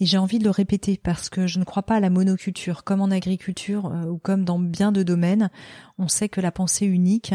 [0.00, 2.82] et j'ai envie de le répéter parce que je ne crois pas à la monoculture
[2.82, 5.50] comme en agriculture euh, ou comme dans bien de domaines,
[5.98, 7.34] on sait que la pensée unique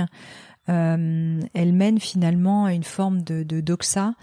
[0.70, 4.14] euh, elle mène finalement à une forme de, de doxa,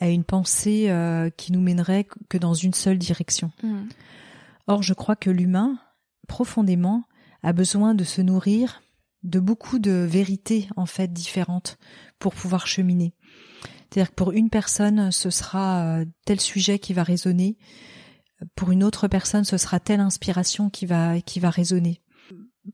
[0.00, 0.92] à une pensée
[1.36, 3.50] qui nous mènerait que dans une seule direction.
[3.62, 3.84] Mmh.
[4.66, 5.78] Or, je crois que l'humain,
[6.28, 7.04] profondément,
[7.42, 8.82] a besoin de se nourrir
[9.22, 11.78] de beaucoup de vérités en fait différentes
[12.18, 13.14] pour pouvoir cheminer.
[13.90, 17.56] C'est-à-dire que pour une personne, ce sera euh, tel sujet qui va résonner,
[18.54, 22.02] pour une autre personne, ce sera telle inspiration qui va qui va résonner.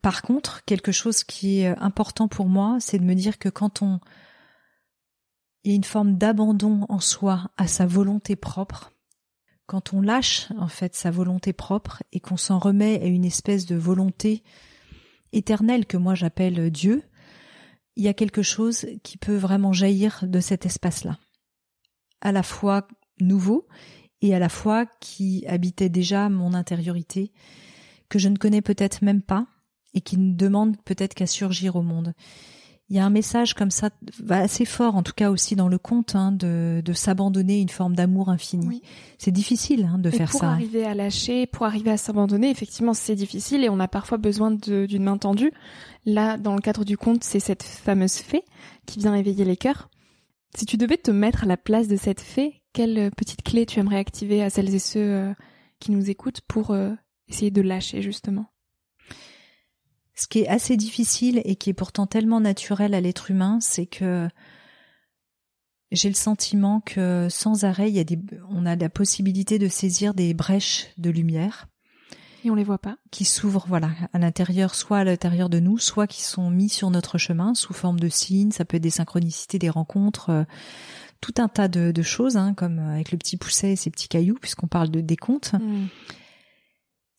[0.01, 3.83] Par contre, quelque chose qui est important pour moi, c'est de me dire que quand
[3.83, 4.01] on
[5.71, 8.93] a une forme d'abandon en soi à sa volonté propre,
[9.67, 13.65] quand on lâche en fait sa volonté propre et qu'on s'en remet à une espèce
[13.65, 14.43] de volonté
[15.33, 17.03] éternel que moi j'appelle Dieu,
[17.97, 21.19] il y a quelque chose qui peut vraiment jaillir de cet espace-là.
[22.21, 22.87] À la fois
[23.21, 23.67] nouveau
[24.21, 27.33] et à la fois qui habitait déjà mon intériorité,
[28.09, 29.47] que je ne connais peut-être même pas
[29.95, 32.13] et qui ne demande peut-être qu'à surgir au monde
[32.93, 33.89] il y a un message comme ça
[34.29, 37.97] assez fort, en tout cas aussi dans le conte, hein, de, de s'abandonner une forme
[37.97, 38.83] d'amour infini.
[39.17, 40.41] C'est difficile hein, de faire ça.
[40.41, 44.19] Pour arriver à lâcher, pour arriver à s'abandonner, effectivement, c'est difficile et on a parfois
[44.19, 45.53] besoin d'une main tendue.
[46.05, 48.45] Là, dans le cadre du conte, c'est cette fameuse fée
[48.85, 49.89] qui vient éveiller les cœurs.
[50.55, 53.81] Si tu devais te mettre à la place de cette fée, quelle petite clé tu
[53.81, 55.33] aimerais activer à celles et ceux euh,
[55.81, 56.91] qui nous écoutent pour euh,
[57.27, 58.52] essayer de lâcher justement?
[60.23, 63.87] Ce qui est assez difficile et qui est pourtant tellement naturel à l'être humain, c'est
[63.87, 64.29] que
[65.91, 69.67] j'ai le sentiment que sans arrêt, il y a des, on a la possibilité de
[69.67, 71.67] saisir des brèches de lumière.
[72.45, 72.99] Et on les voit pas.
[73.11, 76.91] Qui s'ouvrent, voilà, à l'intérieur, soit à l'intérieur de nous, soit qui sont mis sur
[76.91, 78.53] notre chemin sous forme de signes.
[78.53, 80.45] Ça peut être des synchronicités, des rencontres, euh,
[81.21, 84.39] tout un tas de, choses, hein, comme avec le petit pousset et ses petits cailloux,
[84.41, 85.57] puisqu'on parle de décompte.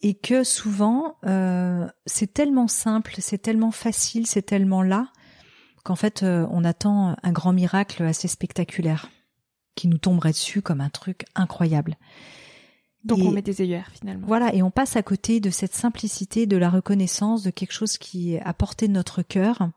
[0.04, 5.08] Et que souvent euh, c'est tellement simple, c'est tellement facile, c'est tellement là
[5.84, 9.10] qu'en fait euh, on attend un grand miracle assez spectaculaire
[9.76, 11.98] qui nous tomberait dessus comme un truc incroyable.
[13.06, 14.28] Donc on met des œillères finalement.
[14.28, 17.98] Voilà, et on passe à côté de cette simplicité, de la reconnaissance de quelque chose
[17.98, 19.70] qui est à portée de notre cœur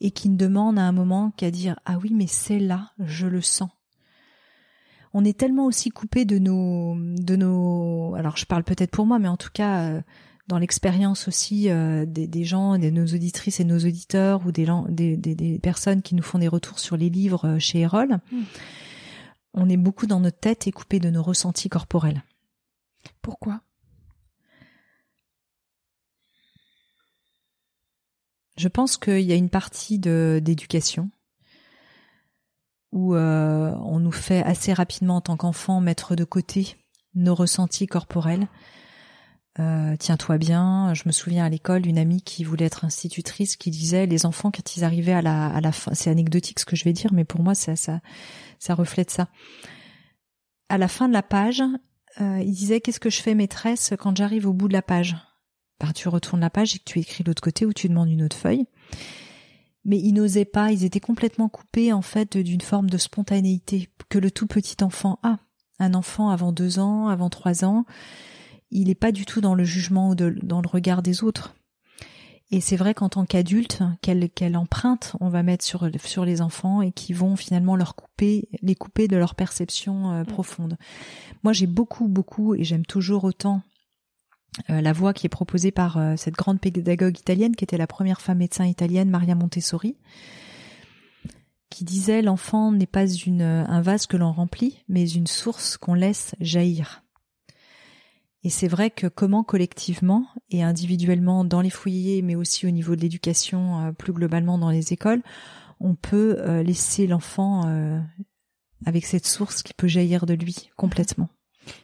[0.00, 3.26] et qui ne demande à un moment qu'à dire ah oui mais c'est là, je
[3.26, 3.70] le sens
[5.14, 9.18] on est tellement aussi coupé de nos de nos alors je parle peut-être pour moi
[9.18, 10.00] mais en tout cas euh,
[10.48, 14.66] dans l'expérience aussi euh, des, gens, de nos auditrices et nos auditeurs ou des,
[15.16, 18.42] des, personnes qui nous font des retours sur les livres euh, chez Erol, mm.
[19.52, 22.24] on est beaucoup dans notre tête et coupé de nos ressentis corporels.
[23.20, 23.60] Pourquoi?
[28.56, 31.10] Je pense qu'il y a une partie d'éducation
[32.92, 36.76] où euh, on nous fait assez rapidement en tant qu'enfant mettre de côté
[37.14, 38.48] nos ressentis corporels.
[39.58, 40.94] Euh, Tiens-toi bien.
[40.94, 44.50] Je me souviens à l'école d'une amie qui voulait être institutrice qui disait les enfants
[44.50, 47.42] quand ils arrivaient à la, fin, c'est anecdotique ce que je vais dire, mais pour
[47.42, 48.00] moi ça ça
[48.58, 49.28] ça reflète ça.
[50.68, 51.62] À la fin de la page,
[52.20, 55.16] euh, il disait qu'est-ce que je fais maîtresse quand j'arrive au bout de la page?
[55.80, 58.22] Ben, tu retournes la page et que tu écris l'autre côté ou tu demandes une
[58.22, 58.66] autre feuille
[59.88, 64.18] mais ils n'osaient pas, ils étaient complètement coupés en fait d'une forme de spontanéité que
[64.18, 65.38] le tout petit enfant a.
[65.80, 67.86] Un enfant avant deux ans, avant trois ans,
[68.70, 71.54] il n'est pas du tout dans le jugement ou dans le regard des autres.
[72.50, 76.42] Et c'est vrai qu'en tant qu'adulte, quelle, quelle empreinte on va mettre sur, sur les
[76.42, 80.26] enfants et qui vont finalement leur couper, les couper de leur perception euh, mm.
[80.26, 80.76] profonde.
[81.44, 83.62] Moi, j'ai beaucoup, beaucoup, et j'aime toujours autant
[84.70, 87.86] euh, la voie qui est proposée par euh, cette grande pédagogue italienne qui était la
[87.86, 89.96] première femme médecin italienne, Maria Montessori,
[91.70, 95.94] qui disait l'enfant n'est pas une, un vase que l'on remplit, mais une source qu'on
[95.94, 97.02] laisse jaillir.
[98.44, 102.94] Et c'est vrai que comment collectivement et individuellement dans les foyers, mais aussi au niveau
[102.94, 105.22] de l'éducation euh, plus globalement dans les écoles,
[105.80, 108.00] on peut euh, laisser l'enfant euh,
[108.86, 111.28] avec cette source qui peut jaillir de lui complètement.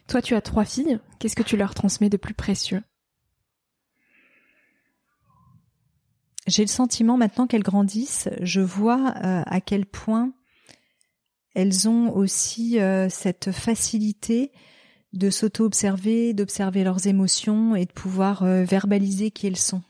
[0.07, 0.99] Toi, tu as trois filles.
[1.19, 2.81] Qu'est-ce que tu leur transmets de plus précieux?
[6.47, 10.31] J'ai le sentiment maintenant qu'elles grandissent, je vois à quel point
[11.55, 12.77] elles ont aussi
[13.09, 14.51] cette facilité
[15.15, 19.81] de s'auto-observer, d'observer leurs émotions et de pouvoir euh, verbaliser qui elles sont.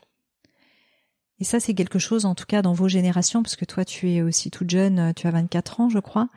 [1.40, 4.10] Et ça, c'est quelque chose, en tout cas, dans vos générations, parce que toi, tu
[4.10, 6.28] es aussi toute jeune, euh, tu as 24 ans, je crois.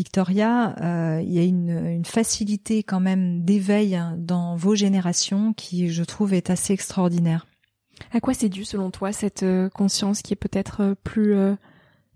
[0.00, 5.90] Victoria, euh, il y a une, facilité quand même d'éveil hein, dans vos générations qui,
[5.90, 7.46] je trouve, est assez extraordinaire.
[8.10, 11.36] À quoi c'est dû, selon toi, cette conscience qui est peut-être plus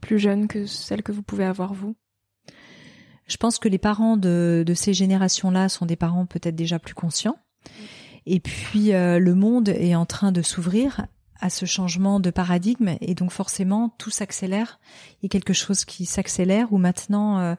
[0.01, 1.95] plus jeune que celle que vous pouvez avoir vous?
[3.27, 6.95] Je pense que les parents de, de ces générations-là sont des parents peut-être déjà plus
[6.95, 7.37] conscients.
[8.27, 11.07] Et puis euh, le monde est en train de s'ouvrir
[11.41, 14.81] à ce changement de paradigme et donc forcément tout s'accélère.
[15.21, 17.55] Il y a quelque chose qui s'accélère où maintenant euh,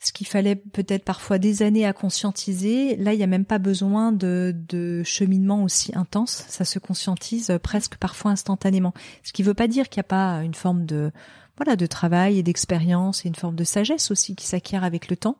[0.00, 3.58] ce qu'il fallait peut-être parfois des années à conscientiser, là il n'y a même pas
[3.58, 8.92] besoin de, de cheminement aussi intense, ça se conscientise presque parfois instantanément.
[9.22, 11.10] Ce qui ne veut pas dire qu'il n'y a pas une forme de
[11.56, 15.16] voilà de travail et d'expérience et une forme de sagesse aussi qui s'acquiert avec le
[15.16, 15.38] temps.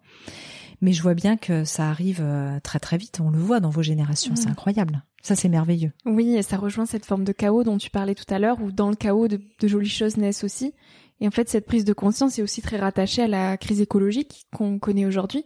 [0.81, 3.21] Mais je vois bien que ça arrive euh, très très vite.
[3.21, 5.03] On le voit dans vos générations, c'est incroyable.
[5.25, 5.91] Ça, c'est merveilleux.
[6.05, 8.71] Oui, et ça rejoint cette forme de chaos dont tu parlais tout à l'heure, où
[8.71, 10.75] dans le chaos, de, jolies choses naissent aussi.
[11.19, 14.47] Et en fait, cette prise de conscience est aussi très rattachée à la crise écologique
[14.53, 15.43] qu'on connaît aujourd'hui.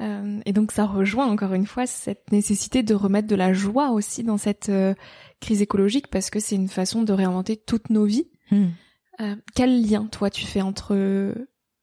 [0.00, 3.90] Euh, et donc, ça rejoint encore une fois cette nécessité de remettre de la joie
[3.90, 4.94] aussi dans cette euh,
[5.40, 8.30] crise écologique, parce que c'est une façon de réinventer toutes nos vies.
[8.52, 8.66] Hmm.
[9.22, 11.34] Euh, quel lien, toi, tu fais entre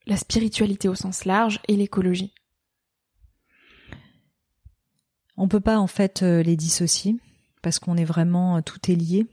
[0.07, 2.33] la spiritualité au sens large et l'écologie?
[5.35, 7.17] On peut pas en fait les dissocier
[7.63, 9.25] parce qu'on est vraiment euh, tout est lié.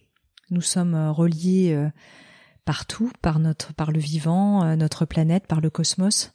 [0.51, 1.79] Nous sommes reliés
[2.65, 6.33] partout par notre par le vivant, notre planète, par le cosmos.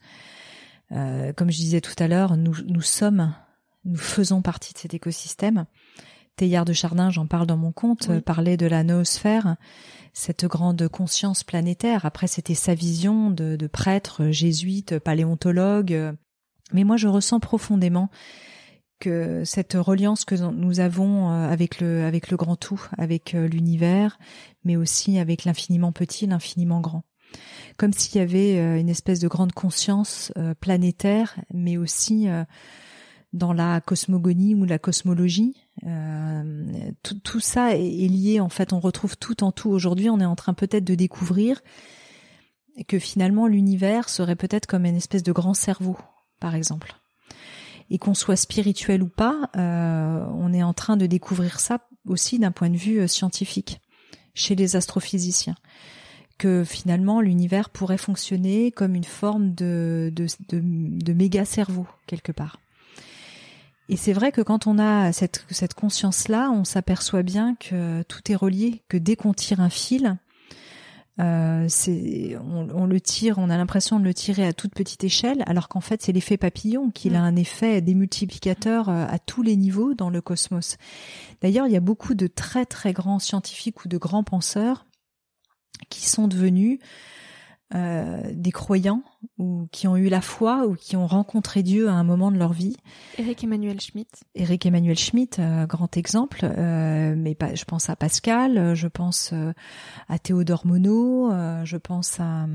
[0.90, 3.36] comme je disais tout à l'heure, nous nous sommes,
[3.84, 5.66] nous faisons partie de cet écosystème.
[6.38, 9.58] Théillard de Chardin, j'en parle dans mon conte, parlait de la noosphère,
[10.14, 12.06] cette grande conscience planétaire.
[12.06, 16.16] Après, c'était sa vision de, de prêtre, jésuite, paléontologue.
[16.72, 18.10] Mais moi, je ressens profondément
[19.00, 24.18] que cette reliance que nous avons euh, avec le grand tout, avec euh, l'univers,
[24.64, 27.04] mais aussi avec l'infiniment petit, l'infiniment grand.
[27.78, 30.32] Comme s'il y avait euh, une espèce de grande conscience
[30.62, 32.28] planétaire, mais aussi
[33.34, 35.56] dans la cosmogonie ou la cosmologie.
[37.04, 39.70] Tout, tout, ça est, lié, en fait, on retrouve tout en tout.
[39.70, 41.62] Aujourd'hui, on est en train peut-être de découvrir
[42.88, 45.98] que finalement l'univers serait peut-être comme une espèce de grand cerveau,
[46.40, 46.96] par exemple.
[47.92, 52.40] Et qu'on soit spirituel ou pas, euh, on est en train de découvrir ça aussi
[52.40, 53.80] d'un point de vue euh, scientifique
[54.34, 55.56] chez les astrophysiciens
[56.38, 62.32] que finalement l'univers pourrait fonctionner comme une forme de, de, de, de méga cerveau quelque
[62.32, 62.60] part.
[63.88, 68.32] Et c'est vrai que quand on a cette, cette conscience-là, on s'aperçoit bien que tout
[68.32, 70.18] est relié, que dès qu'on tire un fil,
[71.20, 75.44] euh, c'est, on, le tire, on a l'impression de le tirer à toute petite échelle,
[75.48, 79.56] alors qu'en fait c'est l'effet papillon, qu'il a un effet démultiplicateur euh, à tous les
[79.56, 80.78] niveaux dans le cosmos.
[81.42, 84.86] D'ailleurs, il y a beaucoup de très très grands scientifiques ou de grands penseurs
[85.90, 86.80] qui sont devenus
[87.74, 89.02] euh, des croyants
[89.40, 92.38] ou qui ont eu la foi ou qui ont rencontré Dieu à un moment de
[92.38, 92.78] leur vie.
[93.18, 94.24] Eric Emmanuel Schmitt.
[94.36, 96.42] Eric Emmanuel Schmitt, euh, grand exemple.
[96.44, 99.34] Euh, mais pas, je pense à Pascal, je pense
[100.08, 102.46] à Théodore Monod, je pense à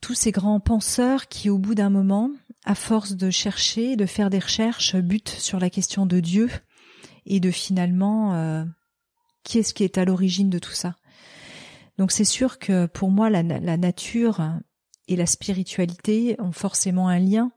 [0.00, 2.30] tous ces grands penseurs qui, au bout d'un moment,
[2.64, 6.48] à force de chercher, de faire des recherches, butent sur la question de Dieu
[7.26, 8.64] et de finalement
[9.42, 10.94] qui est-ce qui est à l'origine de tout ça?
[12.00, 14.40] Donc c'est sûr que pour moi, la, nature
[15.06, 17.52] et la spiritualité ont forcément un lien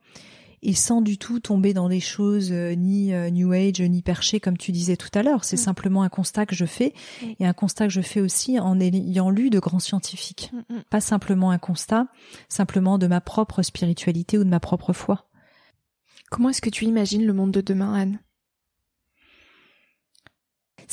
[0.61, 4.41] et sans du tout tomber dans des choses euh, ni euh, New Age ni perché
[4.41, 5.45] comme tu disais tout à l'heure.
[5.45, 5.59] C'est mm.
[5.63, 6.93] simplement un constat que je fais
[7.39, 10.51] et un constat que je fais aussi en ayant lu de grands scientifiques.
[10.51, 10.83] Mm, mm.
[10.89, 12.07] Pas simplement un constat,
[12.49, 15.29] simplement de ma propre spiritualité ou de ma propre foi.
[16.29, 18.19] Comment est-ce que tu imagines le monde de demain, Anne?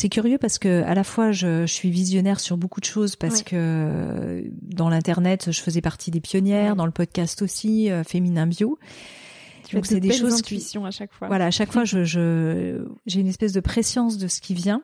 [0.01, 3.17] C'est curieux parce que à la fois je, je, suis visionnaire sur beaucoup de choses
[3.17, 8.47] parce que dans l'internet je faisais partie des pionnières, dans le podcast aussi euh, féminin
[8.47, 8.79] bio.
[9.75, 11.29] Donc c'est des choses intuitions à chaque fois.
[11.29, 12.03] Voilà, à chaque fois je
[13.05, 14.83] j'ai une espèce de préscience de ce qui vient.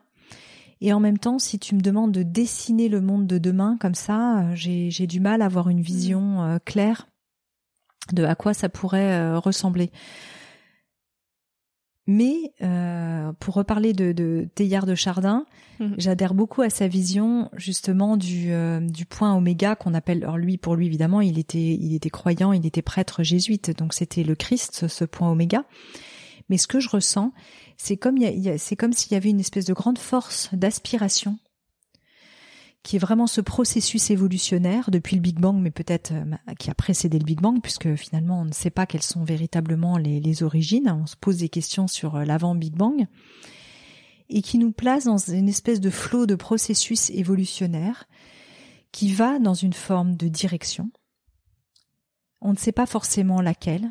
[0.82, 3.94] Et en même temps, si tu me demandes de dessiner le monde de demain comme
[3.94, 6.40] ça, euh, j'ai du mal à avoir une vision mm.
[6.40, 7.08] euh, claire
[8.12, 9.90] de à quoi ça pourrait ressembler.
[12.06, 13.05] Mais euh,
[13.38, 15.46] pour reparler de, de Théillard de Chardin,
[15.80, 15.94] mhm.
[15.98, 20.22] j'adhère beaucoup à sa vision justement du, euh, du point oméga qu'on appelle.
[20.24, 23.94] Alors lui, pour lui évidemment, il était il était croyant, il était prêtre jésuite, donc
[23.94, 25.64] c'était le Christ, ce point oméga.
[26.48, 27.32] Mais ce que je ressens,
[27.76, 28.16] c'est comme
[28.58, 31.38] c'est comme s'il y avait une espèce de grande force d'aspiration
[32.86, 36.74] qui est vraiment ce processus évolutionnaire depuis le Big Bang, mais peut-être euh, qui a
[36.74, 40.88] précédé le Big Bang, puisque finalement on ne sait pas quelles sont véritablement les, origines.
[41.02, 43.08] On se pose des questions sur euh, l'avant Big Bang
[44.28, 48.04] et qui nous place dans une espèce de flot de processus évolutionnaire
[48.92, 50.92] qui va dans une forme de direction.
[52.40, 53.90] On ne sait pas forcément laquelle,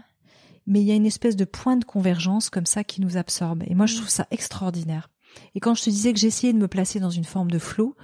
[0.68, 3.64] mais il y a une espèce de point de convergence comme ça qui nous absorbe.
[3.68, 5.10] Et moi, je trouve ça extraordinaire.
[5.54, 7.98] Et quand je te disais que j'essayais de me placer dans une forme de flot,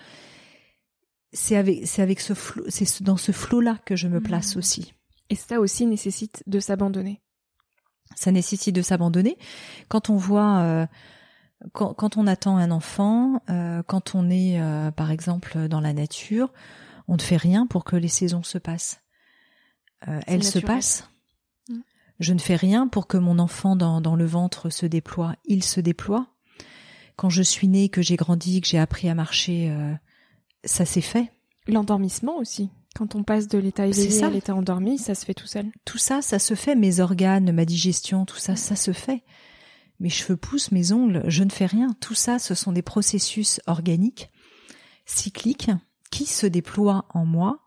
[1.33, 4.55] c'est avec c'est avec ce flot, c'est dans ce flot là que je me place
[4.55, 4.59] mmh.
[4.59, 4.93] aussi.
[5.29, 7.21] Et ça aussi nécessite de s'abandonner.
[8.15, 9.37] Ça nécessite de s'abandonner.
[9.87, 10.85] Quand on voit, euh,
[11.71, 15.93] quand, quand, on attend un enfant, euh, quand on est euh, par exemple dans la
[15.93, 16.51] nature,
[17.07, 18.99] on ne fait rien pour que les saisons se passent.
[20.27, 21.07] elles se passent.
[21.69, 21.77] Mmh.
[22.19, 25.35] Je ne fais rien pour que mon enfant dans, dans le ventre se déploie.
[25.45, 26.27] Il se déploie.
[27.15, 29.73] Quand je suis née, que j'ai grandi, que j'ai appris à marcher
[30.63, 31.31] ça s'est fait.
[31.67, 32.69] L'endormissement aussi.
[32.95, 35.71] Quand on passe de l'état éveillé à l'état endormi, ça se fait tout seul.
[35.85, 36.75] Tout ça, ça se fait.
[36.75, 39.23] Mes organes, ma digestion, tout ça, ça se fait.
[39.99, 41.95] Mes cheveux poussent, mes ongles, je ne fais rien.
[42.01, 44.29] Tout ça, ce sont des processus organiques,
[45.05, 45.71] cycliques,
[46.09, 47.59] qui se déploient en moi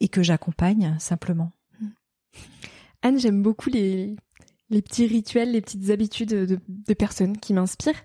[0.00, 1.52] et que j'accompagne simplement.
[3.02, 4.16] Anne, j'aime beaucoup les,
[4.70, 8.02] les petits rituels, les petites habitudes de, de personnes qui m'inspirent.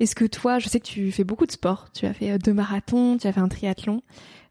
[0.00, 2.38] Est-ce que toi, je sais que tu fais beaucoup de sport, tu as fait euh,
[2.38, 4.02] deux marathons, tu as fait un triathlon,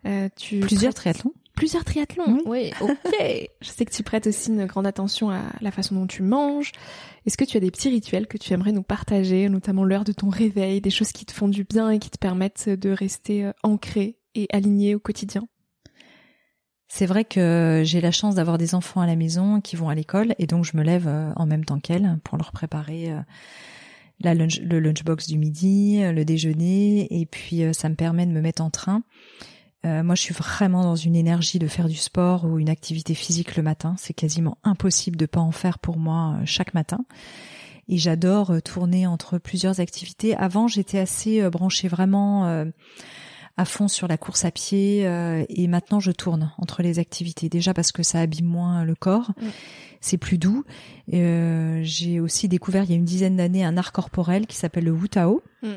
[0.06, 2.40] euh, tu plusieurs triathlons, plusieurs triathlons.
[2.46, 3.50] Oui, ok.
[3.62, 6.74] je sais que tu prêtes aussi une grande attention à la façon dont tu manges.
[7.26, 10.12] Est-ce que tu as des petits rituels que tu aimerais nous partager, notamment l'heure de
[10.12, 13.46] ton réveil, des choses qui te font du bien et qui te permettent de rester
[13.46, 15.48] euh, ancré et aligné au quotidien?
[16.90, 19.96] C'est vrai que j'ai la chance d'avoir des enfants à la maison qui vont à
[19.96, 23.14] l'école et donc je me lève en même temps qu'elles pour leur préparer
[24.20, 28.32] la lunch, le lunchbox du midi, le déjeuner, et puis euh, ça me permet de
[28.32, 29.04] me mettre en train.
[29.86, 33.14] Euh, moi, je suis vraiment dans une énergie de faire du sport ou une activité
[33.14, 33.96] physique le matin.
[33.98, 37.00] C'est quasiment impossible de pas en faire pour moi euh, chaque matin.
[37.88, 40.36] Et j'adore tourner entre plusieurs activités.
[40.36, 42.66] Avant, j'étais assez branchée vraiment
[43.56, 47.48] à fond sur la course à pied et maintenant je tourne entre les activités.
[47.48, 49.32] Déjà parce que ça abîme moins le corps.
[50.08, 50.64] C'est plus doux.
[51.14, 54.86] Euh, j'ai aussi découvert il y a une dizaine d'années un art corporel qui s'appelle
[54.86, 55.42] le Wu Tao.
[55.62, 55.68] Mm.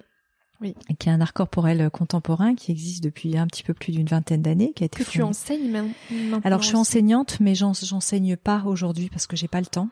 [0.63, 0.75] Oui.
[0.99, 4.43] Qui est un art corporel contemporain qui existe depuis un petit peu plus d'une vingtaine
[4.43, 6.41] d'années, qui a été que tu enseignes maintenant.
[6.45, 9.89] Alors je suis enseignante, mais j'enseigne pas aujourd'hui parce que j'ai pas le temps.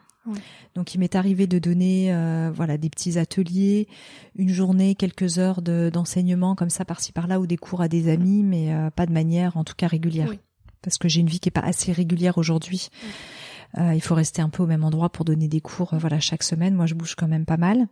[0.74, 3.88] Donc il m'est arrivé de donner euh, voilà des petits ateliers,
[4.36, 8.42] une journée, quelques heures d'enseignement comme ça par-ci par-là ou des cours à des amis,
[8.42, 10.30] mais euh, pas de manière en tout cas régulière.
[10.82, 12.88] Parce que j'ai une vie qui est pas assez régulière aujourd'hui.
[13.76, 16.20] Euh, il faut rester un peu au même endroit pour donner des cours, euh, voilà,
[16.20, 16.74] chaque semaine.
[16.74, 17.88] Moi, je bouge quand même pas mal.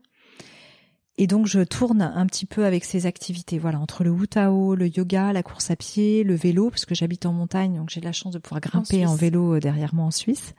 [1.19, 4.87] Et donc je tourne un petit peu avec ces activités, voilà, entre le Wutao, le
[4.87, 8.13] yoga, la course à pied, le vélo, parce que j'habite en montagne, donc j'ai la
[8.13, 10.55] chance de pouvoir grimper en, vélo euh, derrière moi en Suisse.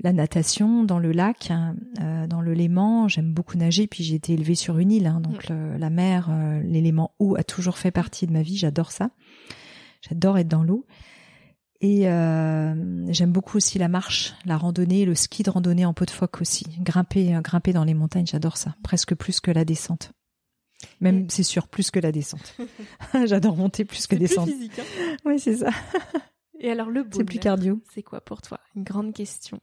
[0.00, 1.52] La natation dans le lac,
[1.98, 5.50] dans le Léman, j'aime beaucoup nager, puis j'ai été élevée sur une île, hein, donc
[5.50, 5.76] mm.
[5.76, 6.30] la mer,
[6.62, 9.10] l'élément eau a toujours fait partie de ma vie, j'adore ça.
[10.08, 10.86] J'adore être dans l'eau.
[11.80, 12.74] Et euh,
[13.12, 16.40] j'aime beaucoup aussi la marche, la randonnée, le ski de randonnée en pot de phoque
[16.40, 16.66] aussi.
[16.80, 18.74] Grimper, euh, grimper dans les montagnes, j'adore ça.
[18.82, 20.12] Presque plus que la descente.
[21.00, 22.56] Même, c'est sûr, plus que la descente.
[23.26, 24.48] j'adore monter plus que descendre.
[24.48, 25.70] Plus physique, hein oui, c'est ça.
[26.60, 27.80] Et alors le C'est plus cardio.
[27.94, 28.58] C'est quoi pour toi?
[28.74, 29.60] Une grande question.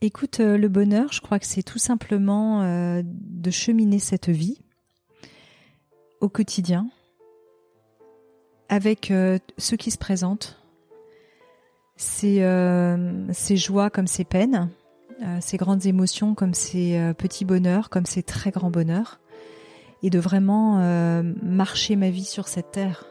[0.00, 2.62] Écoute, euh, le bonheur, je crois que c'est tout simplement
[3.02, 4.58] de cheminer cette vie
[6.20, 6.90] au quotidien
[8.68, 10.56] avec euh, ceux qui se présentent,
[11.96, 14.70] ces, euh, joies comme ces peines,
[15.22, 19.18] euh, grandes émotions comme ces euh, petits bonheurs, comme ces très grands bonheurs,
[20.02, 20.78] et de vraiment
[21.42, 23.06] marcher ma vie sur cette terre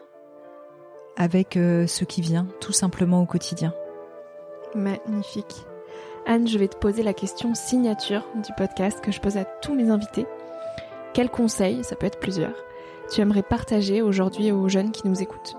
[1.17, 3.73] avec ce qui vient, tout simplement au quotidien.
[4.75, 5.65] Magnifique.
[6.27, 9.73] Anne, je vais te poser la question signature du podcast que je pose à tous
[9.73, 10.27] mes invités.
[11.13, 12.55] quel conseil, ça peut être plusieurs,
[13.11, 15.57] tu aimerais partager aujourd'hui aux jeunes qui nous écoutent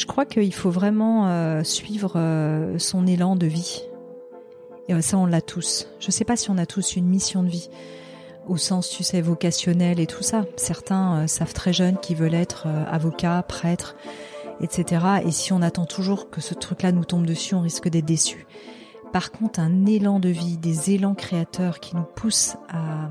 [0.00, 3.82] Je crois qu'il faut vraiment euh, suivre euh, son élan de vie.
[4.88, 5.88] Et euh, ça, on l'a tous.
[6.00, 7.68] Je ne sais pas si on a tous une mission de vie
[8.48, 10.46] au sens, tu sais, vocationnel et tout ça.
[10.56, 13.94] Certains savent très jeunes qu'ils veulent être avocats, prêtres,
[14.62, 15.04] etc.
[15.24, 18.46] Et si on attend toujours que ce truc-là nous tombe dessus, on risque d'être déçu.
[19.12, 23.10] Par contre, un élan de vie, des élans créateurs qui nous poussent à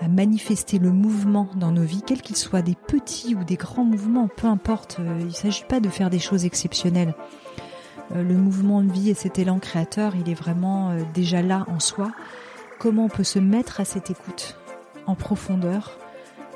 [0.00, 3.84] à manifester le mouvement dans nos vies, quels qu'ils soient, des petits ou des grands
[3.84, 4.98] mouvements, peu importe.
[5.00, 7.14] Euh, il ne s'agit pas de faire des choses exceptionnelles.
[8.14, 11.64] Euh, le mouvement de vie et cet élan créateur, il est vraiment euh, déjà là
[11.68, 12.12] en soi.
[12.78, 14.56] Comment on peut se mettre à cette écoute
[15.06, 15.98] en profondeur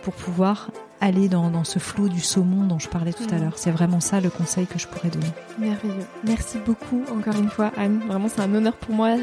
[0.03, 0.71] pour pouvoir
[1.01, 3.55] aller dans, ce flot du saumon dont je parlais tout à l'heure?
[3.57, 5.27] C'est vraiment ça le conseil que je pourrais donner.
[5.59, 6.07] Merveilleux.
[6.25, 8.01] Merci beaucoup encore une fois Anne.
[8.07, 9.17] Vraiment c'est un honneur pour moi.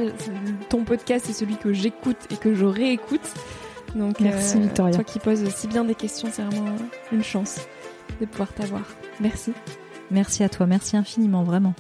[0.67, 3.34] Ton podcast c'est celui que j'écoute et que je réécoute.
[3.95, 4.93] Donc, Merci euh, Victoria.
[4.93, 6.75] Toi qui poses si bien des questions, c'est vraiment
[7.11, 7.59] une chance
[8.19, 8.83] de pouvoir t'avoir.
[9.19, 9.53] Merci.
[10.11, 11.73] Merci à toi, merci infiniment, vraiment.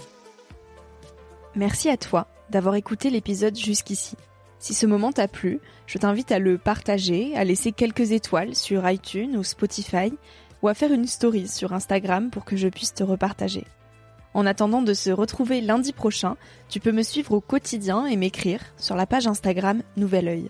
[1.55, 4.15] Merci à toi d'avoir écouté l'épisode jusqu'ici.
[4.59, 8.87] Si ce moment t'a plu, je t'invite à le partager, à laisser quelques étoiles sur
[8.89, 10.13] iTunes ou Spotify,
[10.61, 13.63] ou à faire une story sur Instagram pour que je puisse te repartager.
[14.33, 16.35] En attendant de se retrouver lundi prochain,
[16.67, 20.49] tu peux me suivre au quotidien et m'écrire sur la page Instagram Nouvel Oeil.